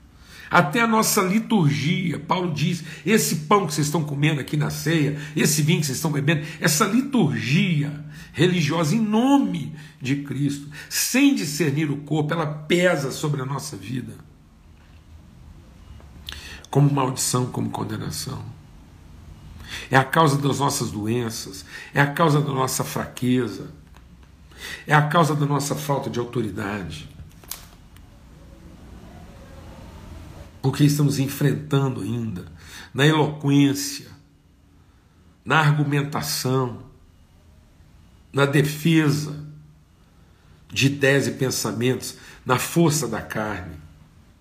Até 0.49 0.81
a 0.81 0.87
nossa 0.87 1.21
liturgia, 1.21 2.19
Paulo 2.19 2.53
diz: 2.53 2.83
esse 3.05 3.35
pão 3.35 3.67
que 3.67 3.73
vocês 3.73 3.87
estão 3.87 4.03
comendo 4.03 4.41
aqui 4.41 4.57
na 4.57 4.71
ceia, 4.71 5.19
esse 5.35 5.61
vinho 5.61 5.79
que 5.79 5.85
vocês 5.85 5.97
estão 5.97 6.11
bebendo, 6.11 6.45
essa 6.59 6.85
liturgia 6.85 8.03
religiosa 8.33 8.95
em 8.95 9.01
nome 9.01 9.75
de 10.01 10.17
Cristo, 10.17 10.67
sem 10.89 11.35
discernir 11.35 11.91
o 11.91 11.97
corpo, 11.97 12.33
ela 12.33 12.47
pesa 12.47 13.11
sobre 13.11 13.41
a 13.41 13.45
nossa 13.45 13.77
vida, 13.77 14.13
como 16.71 16.91
maldição, 16.91 17.45
como 17.45 17.69
condenação. 17.69 18.43
É 19.91 19.97
a 19.97 20.03
causa 20.03 20.37
das 20.37 20.57
nossas 20.57 20.89
doenças, 20.89 21.63
é 21.93 22.01
a 22.01 22.07
causa 22.07 22.41
da 22.41 22.51
nossa 22.51 22.83
fraqueza, 22.83 23.71
é 24.85 24.93
a 24.93 25.07
causa 25.07 25.35
da 25.35 25.45
nossa 25.45 25.75
falta 25.75 26.09
de 26.09 26.19
autoridade. 26.19 27.09
Porque 30.61 30.83
estamos 30.83 31.19
enfrentando 31.19 32.01
ainda 32.01 32.45
na 32.93 33.05
eloquência, 33.05 34.07
na 35.45 35.59
argumentação, 35.59 36.83
na 38.31 38.45
defesa 38.45 39.47
de 40.71 40.87
ideias 40.87 41.27
e 41.27 41.31
pensamentos, 41.31 42.17
na 42.45 42.59
força 42.59 43.07
da 43.07 43.21
carne, 43.21 43.75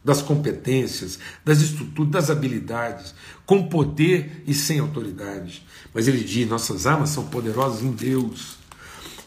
das 0.05 0.21
competências, 0.21 1.19
das 1.45 1.61
estruturas, 1.61 2.11
das 2.11 2.31
habilidades, 2.31 3.15
com 3.47 3.69
poder 3.69 4.43
e 4.47 4.55
sem 4.55 4.79
autoridade. 4.79 5.67
Mas 5.95 6.09
ele 6.09 6.23
diz: 6.23 6.49
nossas 6.49 6.87
armas 6.87 7.11
são 7.11 7.27
poderosas 7.29 7.83
em 7.83 7.93
Deus 7.93 8.58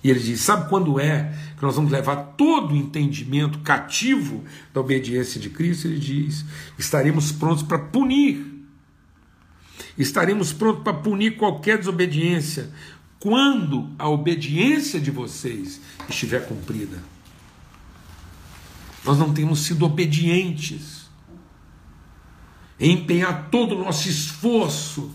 e 0.04 0.10
ele 0.10 0.20
diz: 0.20 0.42
sabe 0.42 0.68
quando 0.68 1.00
é 1.00 1.34
que 1.56 1.62
nós 1.62 1.76
vamos 1.76 1.92
levar 1.92 2.16
todo 2.36 2.74
o 2.74 2.78
entendimento 2.78 3.60
cativo 3.60 4.44
da 4.74 4.82
obediência 4.82 5.40
de 5.40 5.50
Cristo? 5.50 5.88
Ele 5.88 6.00
diz: 6.00 6.44
estaremos 6.78 7.32
prontos 7.32 7.64
para 7.64 7.78
punir. 7.78 8.50
Estaremos 9.98 10.54
prontos 10.54 10.84
para 10.84 10.94
punir 10.94 11.38
qualquer 11.38 11.78
desobediência 11.78 12.72
quando 13.20 13.90
a 14.00 14.10
obediência 14.10 15.00
de 15.00 15.12
vocês 15.12 15.80
estiver 16.10 16.48
cumprida. 16.48 16.98
Nós 19.06 19.18
não 19.18 19.34
temos 19.34 19.60
sido 19.60 19.86
obedientes. 19.86 21.02
empenhar 22.80 23.50
todo 23.52 23.76
o 23.76 23.84
nosso 23.84 24.10
esforço 24.10 25.12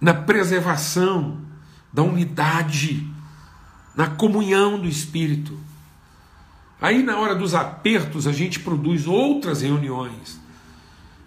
na 0.00 0.14
preservação 0.14 1.49
da 1.92 2.02
unidade, 2.02 3.06
na 3.96 4.06
comunhão 4.06 4.78
do 4.78 4.88
Espírito. 4.88 5.58
Aí, 6.80 7.02
na 7.02 7.18
hora 7.18 7.34
dos 7.34 7.54
apertos, 7.54 8.26
a 8.26 8.32
gente 8.32 8.60
produz 8.60 9.06
outras 9.06 9.60
reuniões, 9.62 10.40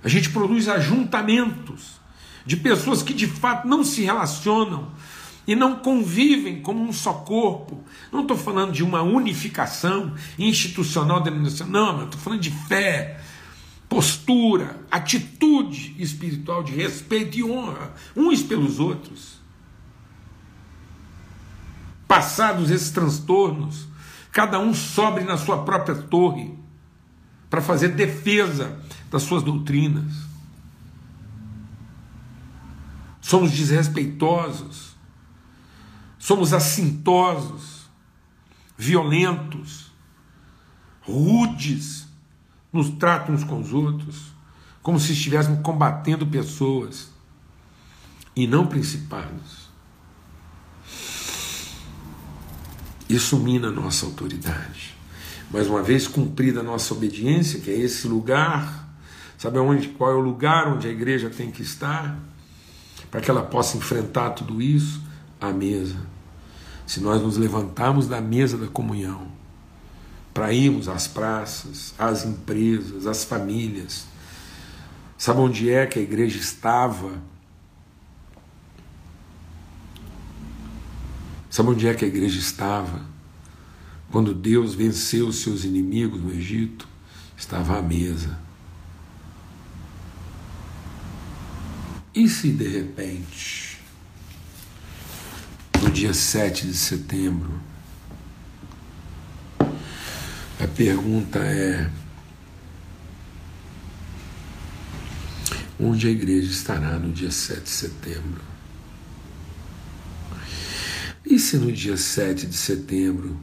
a 0.03 0.09
gente 0.09 0.29
produz 0.29 0.67
ajuntamentos 0.67 2.01
de 2.45 2.57
pessoas 2.57 3.03
que 3.03 3.13
de 3.13 3.27
fato 3.27 3.67
não 3.67 3.83
se 3.83 4.01
relacionam 4.01 4.91
e 5.47 5.55
não 5.55 5.75
convivem 5.75 6.61
como 6.61 6.83
um 6.83 6.93
só 6.93 7.13
corpo. 7.13 7.83
Não 8.11 8.21
estou 8.21 8.37
falando 8.37 8.71
de 8.71 8.83
uma 8.83 9.01
unificação 9.01 10.13
institucional 10.37 11.21
denominacional, 11.21 11.97
não, 11.97 12.05
estou 12.05 12.19
falando 12.19 12.41
de 12.41 12.51
fé, 12.51 13.21
postura, 13.87 14.79
atitude 14.89 15.95
espiritual 15.99 16.63
de 16.63 16.73
respeito 16.73 17.37
e 17.37 17.43
honra 17.43 17.93
uns 18.15 18.41
pelos 18.41 18.79
outros. 18.79 19.42
Passados 22.13 22.69
esses 22.69 22.91
transtornos, 22.91 23.87
cada 24.31 24.59
um 24.59 24.71
sobre 24.71 25.23
na 25.23 25.35
sua 25.35 25.65
própria 25.65 25.95
torre 25.95 26.55
para 27.49 27.59
fazer 27.59 27.89
defesa 27.89 28.79
das 29.09 29.23
suas 29.23 29.41
doutrinas. 29.41 30.13
Somos 33.19 33.49
desrespeitosos, 33.49 34.95
somos 36.19 36.53
assintosos, 36.53 37.89
violentos, 38.77 39.91
rudes 41.01 42.07
nos 42.71 42.91
tratam 42.91 43.33
uns 43.33 43.43
com 43.43 43.59
os 43.59 43.73
outros, 43.73 44.33
como 44.83 44.99
se 44.99 45.13
estivéssemos 45.13 45.61
combatendo 45.63 46.27
pessoas 46.27 47.11
e 48.35 48.45
não 48.45 48.67
principados. 48.67 49.62
Isso 53.13 53.37
mina 53.37 53.67
a 53.67 53.71
nossa 53.71 54.07
autoridade. 54.07 54.95
Mas 55.51 55.67
uma 55.67 55.83
vez 55.83 56.07
cumprida 56.07 56.61
a 56.61 56.63
nossa 56.63 56.93
obediência, 56.93 57.59
que 57.59 57.69
é 57.69 57.77
esse 57.77 58.07
lugar, 58.07 58.89
sabe 59.37 59.59
onde, 59.59 59.89
qual 59.89 60.11
é 60.11 60.15
o 60.15 60.19
lugar 60.19 60.67
onde 60.67 60.87
a 60.87 60.91
igreja 60.91 61.29
tem 61.29 61.51
que 61.51 61.61
estar, 61.61 62.17
para 63.11 63.21
que 63.21 63.29
ela 63.29 63.43
possa 63.43 63.77
enfrentar 63.77 64.31
tudo 64.31 64.59
isso? 64.59 64.99
A 65.39 65.51
mesa. 65.51 65.97
Se 66.87 66.99
nós 66.99 67.21
nos 67.21 67.37
levantarmos 67.37 68.07
da 68.07 68.19
mesa 68.19 68.57
da 68.57 68.65
comunhão, 68.67 69.27
para 70.33 70.51
irmos 70.51 70.89
às 70.89 71.07
praças, 71.07 71.93
às 71.99 72.25
empresas, 72.25 73.05
às 73.05 73.23
famílias. 73.23 74.05
Sabe 75.15 75.39
onde 75.39 75.69
é 75.69 75.85
que 75.85 75.99
a 75.99 76.01
igreja 76.01 76.39
estava? 76.39 77.11
Sabe 81.53 81.69
onde 81.69 81.87
é 81.87 81.93
que 81.93 82.03
a 82.03 82.07
igreja 82.07 82.39
estava? 82.39 82.99
Quando 84.11 84.33
Deus 84.33 84.73
venceu 84.73 85.27
os 85.27 85.35
seus 85.35 85.63
inimigos 85.63 86.19
no 86.19 86.33
Egito, 86.33 86.87
estava 87.37 87.77
à 87.77 87.81
mesa. 87.83 88.39
E 92.11 92.27
se 92.27 92.49
de 92.49 92.67
repente, 92.67 93.79
no 95.79 95.91
dia 95.91 96.11
7 96.11 96.65
de 96.65 96.73
setembro, 96.75 97.61
a 99.59 100.67
pergunta 100.75 101.37
é: 101.37 101.87
onde 105.79 106.07
a 106.07 106.09
igreja 106.09 106.49
estará 106.49 106.97
no 106.97 107.11
dia 107.11 107.29
7 107.29 107.61
de 107.61 107.69
setembro? 107.69 108.52
E 111.33 111.39
se 111.39 111.57
no 111.57 111.71
dia 111.71 111.97
7 111.97 112.45
de 112.45 112.55
setembro 112.55 113.35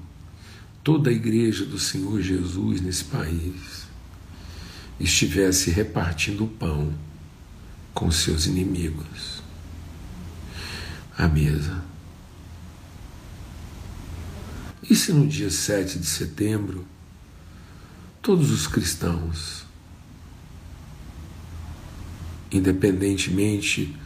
toda 0.84 1.10
a 1.10 1.12
igreja 1.12 1.64
do 1.64 1.76
Senhor 1.76 2.20
Jesus 2.20 2.80
nesse 2.80 3.02
país 3.02 3.84
estivesse 5.00 5.70
repartindo 5.72 6.46
pão 6.46 6.94
com 7.92 8.08
seus 8.12 8.46
inimigos 8.46 9.42
à 11.18 11.26
mesa? 11.26 11.82
E 14.88 14.94
se 14.94 15.12
no 15.12 15.26
dia 15.26 15.50
7 15.50 15.98
de 15.98 16.06
setembro 16.06 16.86
todos 18.22 18.52
os 18.52 18.68
cristãos, 18.68 19.66
independentemente 22.52 23.96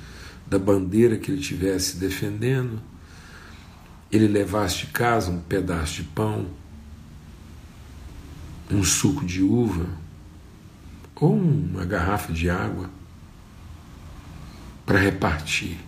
da 0.46 0.58
bandeira 0.58 1.18
que 1.18 1.30
ele 1.30 1.42
estivesse 1.42 1.98
defendendo, 1.98 2.93
ele 4.14 4.28
levasse 4.28 4.78
de 4.78 4.86
casa 4.86 5.28
um 5.28 5.40
pedaço 5.40 5.94
de 5.94 6.04
pão, 6.04 6.46
um 8.70 8.84
suco 8.84 9.26
de 9.26 9.42
uva 9.42 9.88
ou 11.16 11.34
uma 11.34 11.84
garrafa 11.84 12.32
de 12.32 12.48
água 12.48 12.88
para 14.86 15.00
repartir 15.00 15.78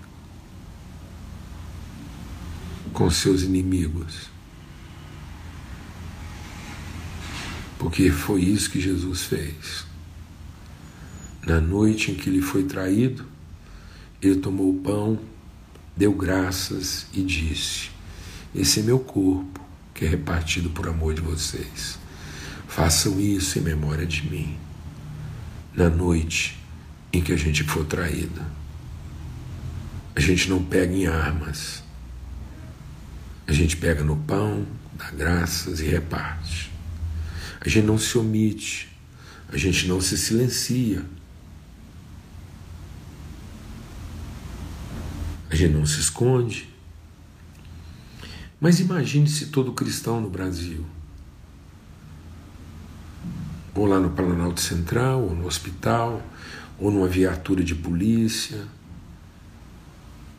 com 2.93 3.09
seus 3.11 3.43
inimigos. 3.43 4.29
Porque 7.79 8.11
foi 8.11 8.43
isso 8.43 8.71
que 8.71 8.81
Jesus 8.81 9.23
fez. 9.23 9.87
Na 11.47 11.61
noite 11.61 12.11
em 12.11 12.17
que 12.17 12.29
ele 12.29 12.43
foi 12.43 12.65
traído, 12.65 13.25
ele 14.21 14.41
tomou 14.41 14.71
o 14.71 14.81
pão, 14.81 15.21
deu 15.97 16.12
graças 16.12 17.07
e 17.12 17.23
disse: 17.23 17.96
Esse 18.57 18.81
é 18.81 18.83
meu 18.83 18.99
corpo, 18.99 19.61
que 19.92 20.07
é 20.07 20.09
repartido 20.09 20.71
por 20.71 20.88
amor 20.88 21.12
de 21.12 21.21
vocês. 21.21 21.99
Façam 22.66 23.21
isso 23.21 23.59
em 23.59 23.62
memória 23.62 24.07
de 24.07 24.27
mim, 24.27 24.57
na 25.75 25.90
noite 25.90 26.59
em 27.12 27.21
que 27.21 27.35
a 27.35 27.37
gente 27.37 27.62
for 27.64 27.85
traído. 27.85 28.40
A 30.14 30.21
gente 30.21 30.49
não 30.49 30.64
pega 30.64 30.90
em 30.95 31.07
armas, 31.07 31.85
a 33.47 33.53
gente 33.53 33.77
pega 33.77 34.03
no 34.03 34.16
pão, 34.16 34.66
dá 34.95 35.11
graças 35.11 35.81
e 35.81 35.85
reparte. 35.85 36.73
A 37.61 37.69
gente 37.69 37.85
não 37.85 37.99
se 37.99 38.16
omite, 38.16 38.88
a 39.53 39.59
gente 39.59 39.87
não 39.87 40.01
se 40.01 40.16
silencia. 40.16 41.05
A 45.51 45.55
gente 45.55 45.75
não 45.75 45.85
se 45.85 46.01
esconde. 46.01 46.76
Mas 48.61 48.81
imagine 48.81 49.29
se 49.29 49.47
todo 49.47 49.73
cristão 49.73 50.21
no 50.21 50.31
Brasil, 50.31 50.85
ou 53.75 53.87
lá 53.87 54.01
no 54.01 54.11
Planalto 54.11 54.61
Central, 54.61 55.23
ou 55.23 55.35
no 55.35 55.47
hospital, 55.47 56.23
ou 56.79 56.90
numa 56.90 57.07
viatura 57.07 57.62
de 57.62 57.75
polícia, 57.75 58.66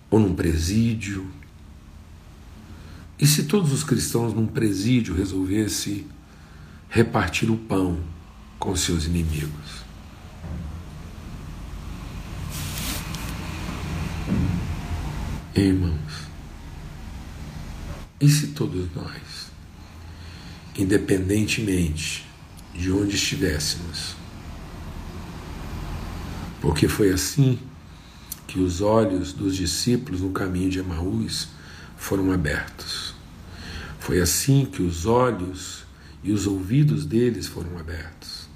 ou 0.10 0.20
num 0.20 0.34
presídio. 0.34 1.30
E 3.20 3.28
se 3.28 3.44
todos 3.44 3.72
os 3.72 3.84
cristãos 3.84 4.34
num 4.34 4.48
presídio 4.48 5.16
resolvessem 5.16 6.08
repartir 6.90 7.52
o 7.52 7.58
pão 7.58 8.00
com 8.58 8.76
seus 8.76 9.06
inimigos. 9.06 9.86
Irmãos, 15.56 16.27
e 18.20 18.30
se 18.30 18.48
todos 18.48 18.88
nós, 18.96 19.52
independentemente 20.76 22.26
de 22.74 22.92
onde 22.92 23.16
estivéssemos, 23.16 24.16
porque 26.62 26.88
foi 26.88 27.12
assim 27.12 27.60
que 28.48 28.60
os 28.60 28.82
olhos 28.82 29.34
dos 29.34 29.56
discípulos 29.56 30.22
no 30.22 30.32
caminho 30.32 30.70
de 30.70 30.80
Emaús 30.80 31.50
foram 31.98 32.32
abertos. 32.32 33.14
Foi 34.00 34.20
assim 34.20 34.66
que 34.66 34.82
os 34.82 35.06
olhos 35.06 35.86
e 36.24 36.32
os 36.32 36.48
ouvidos 36.48 37.06
deles 37.06 37.48
foram 37.48 37.78
abertos. 37.78 38.48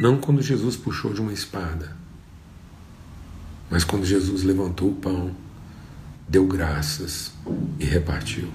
Não 0.00 0.18
quando 0.18 0.40
Jesus 0.40 0.76
puxou 0.76 1.12
de 1.12 1.20
uma 1.20 1.32
espada, 1.32 1.96
mas 3.68 3.84
quando 3.84 4.06
Jesus 4.06 4.42
levantou 4.42 4.90
o 4.90 4.94
pão, 4.94 5.34
deu 6.30 6.46
graças 6.46 7.32
e 7.78 7.84
repartiu. 7.84 8.48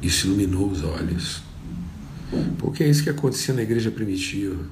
Isso 0.00 0.26
iluminou 0.26 0.70
os 0.70 0.82
olhos. 0.82 1.42
Porque 2.58 2.82
é 2.82 2.88
isso 2.88 3.02
que 3.02 3.10
acontecia 3.10 3.52
na 3.52 3.62
igreja 3.62 3.90
primitiva. 3.90 4.64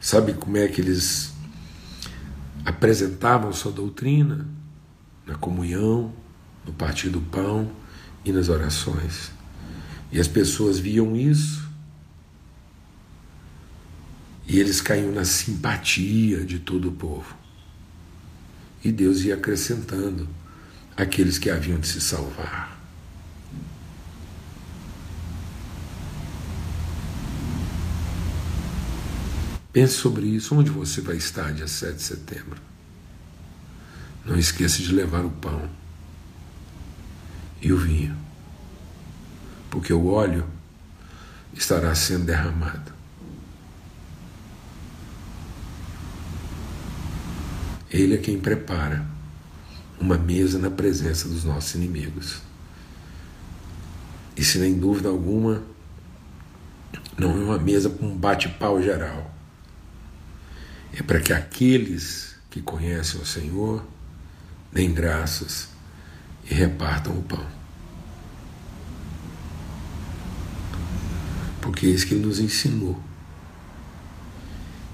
Sabe 0.00 0.34
como 0.34 0.56
é 0.56 0.68
que 0.68 0.80
eles 0.80 1.32
apresentavam 2.64 3.52
sua 3.52 3.72
doutrina? 3.72 4.46
Na 5.26 5.34
comunhão, 5.34 6.12
no 6.66 6.72
partir 6.72 7.08
do 7.08 7.20
pão 7.20 7.70
e 8.24 8.30
nas 8.30 8.48
orações. 8.48 9.32
E 10.12 10.20
as 10.20 10.28
pessoas 10.28 10.78
viam 10.78 11.16
isso 11.16 11.64
E 14.46 14.60
eles 14.60 14.80
caíam 14.80 15.12
na 15.12 15.24
simpatia 15.24 16.44
de 16.44 16.58
todo 16.58 16.88
o 16.88 16.92
povo. 16.92 17.43
E 18.84 18.92
Deus 18.92 19.22
ia 19.22 19.34
acrescentando 19.34 20.28
aqueles 20.96 21.38
que 21.38 21.50
haviam 21.50 21.80
de 21.80 21.88
se 21.88 22.00
salvar. 22.00 22.78
Pense 29.72 29.94
sobre 29.94 30.26
isso, 30.26 30.54
onde 30.54 30.70
você 30.70 31.00
vai 31.00 31.16
estar 31.16 31.52
dia 31.52 31.66
7 31.66 31.96
de 31.96 32.02
setembro. 32.02 32.60
Não 34.24 34.38
esqueça 34.38 34.80
de 34.80 34.92
levar 34.92 35.24
o 35.24 35.30
pão 35.30 35.68
e 37.60 37.72
o 37.72 37.76
vinho, 37.76 38.16
porque 39.70 39.92
o 39.92 40.06
óleo 40.06 40.46
estará 41.52 41.92
sendo 41.96 42.26
derramado. 42.26 42.93
Ele 47.94 48.14
é 48.14 48.18
quem 48.18 48.38
prepara 48.38 49.06
uma 49.98 50.18
mesa 50.18 50.58
na 50.58 50.70
presença 50.70 51.28
dos 51.28 51.44
nossos 51.44 51.74
inimigos. 51.74 52.42
E 54.36 54.44
se 54.44 54.58
nem 54.58 54.74
dúvida 54.74 55.08
alguma, 55.08 55.62
não 57.16 57.30
é 57.30 57.44
uma 57.44 57.58
mesa 57.58 57.88
com 57.88 58.06
um 58.06 58.16
bate-pau 58.16 58.82
geral 58.82 59.34
é 60.96 61.02
para 61.02 61.20
que 61.20 61.32
aqueles 61.32 62.36
que 62.50 62.62
conhecem 62.62 63.20
o 63.20 63.26
Senhor 63.26 63.84
deem 64.72 64.94
graças 64.94 65.68
e 66.48 66.54
repartam 66.54 67.18
o 67.18 67.22
pão. 67.22 67.44
Porque 71.60 71.86
é 71.86 71.88
isso 71.90 72.06
que 72.06 72.14
ele 72.14 72.26
nos 72.26 72.38
ensinou. 72.38 73.00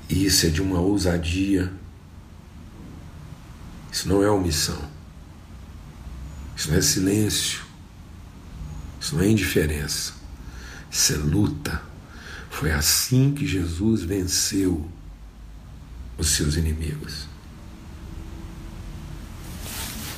E 0.08 0.24
isso 0.24 0.46
é 0.46 0.48
de 0.48 0.62
uma 0.62 0.80
ousadia. 0.80 1.70
Isso 3.90 4.08
não 4.08 4.22
é 4.22 4.30
omissão. 4.30 4.80
Isso 6.56 6.70
não 6.70 6.76
é 6.76 6.82
silêncio. 6.82 7.62
Isso 9.00 9.16
não 9.16 9.22
é 9.22 9.28
indiferença. 9.28 10.14
Isso 10.90 11.12
é 11.12 11.16
luta. 11.16 11.82
Foi 12.50 12.70
assim 12.72 13.32
que 13.32 13.46
Jesus 13.46 14.02
venceu 14.02 14.90
os 16.18 16.28
seus 16.28 16.56
inimigos, 16.56 17.26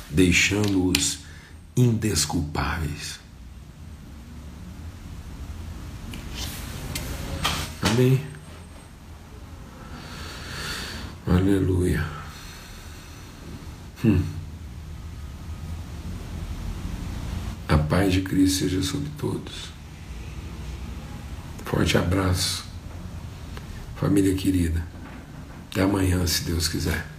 deixando-os 0.09 1.19
indesculpáveis. 1.77 3.19
Amém. 7.81 8.21
Aleluia. 11.25 12.22
Hum. 14.03 14.21
A 17.67 17.77
paz 17.77 18.13
de 18.13 18.21
Cristo 18.21 18.59
seja 18.59 18.81
sobre 18.83 19.09
todos. 19.17 19.71
Forte 21.65 21.97
abraço, 21.97 22.65
família 23.95 24.35
querida. 24.35 24.85
Até 25.71 25.81
amanhã, 25.81 26.25
se 26.27 26.43
Deus 26.43 26.67
quiser. 26.67 27.12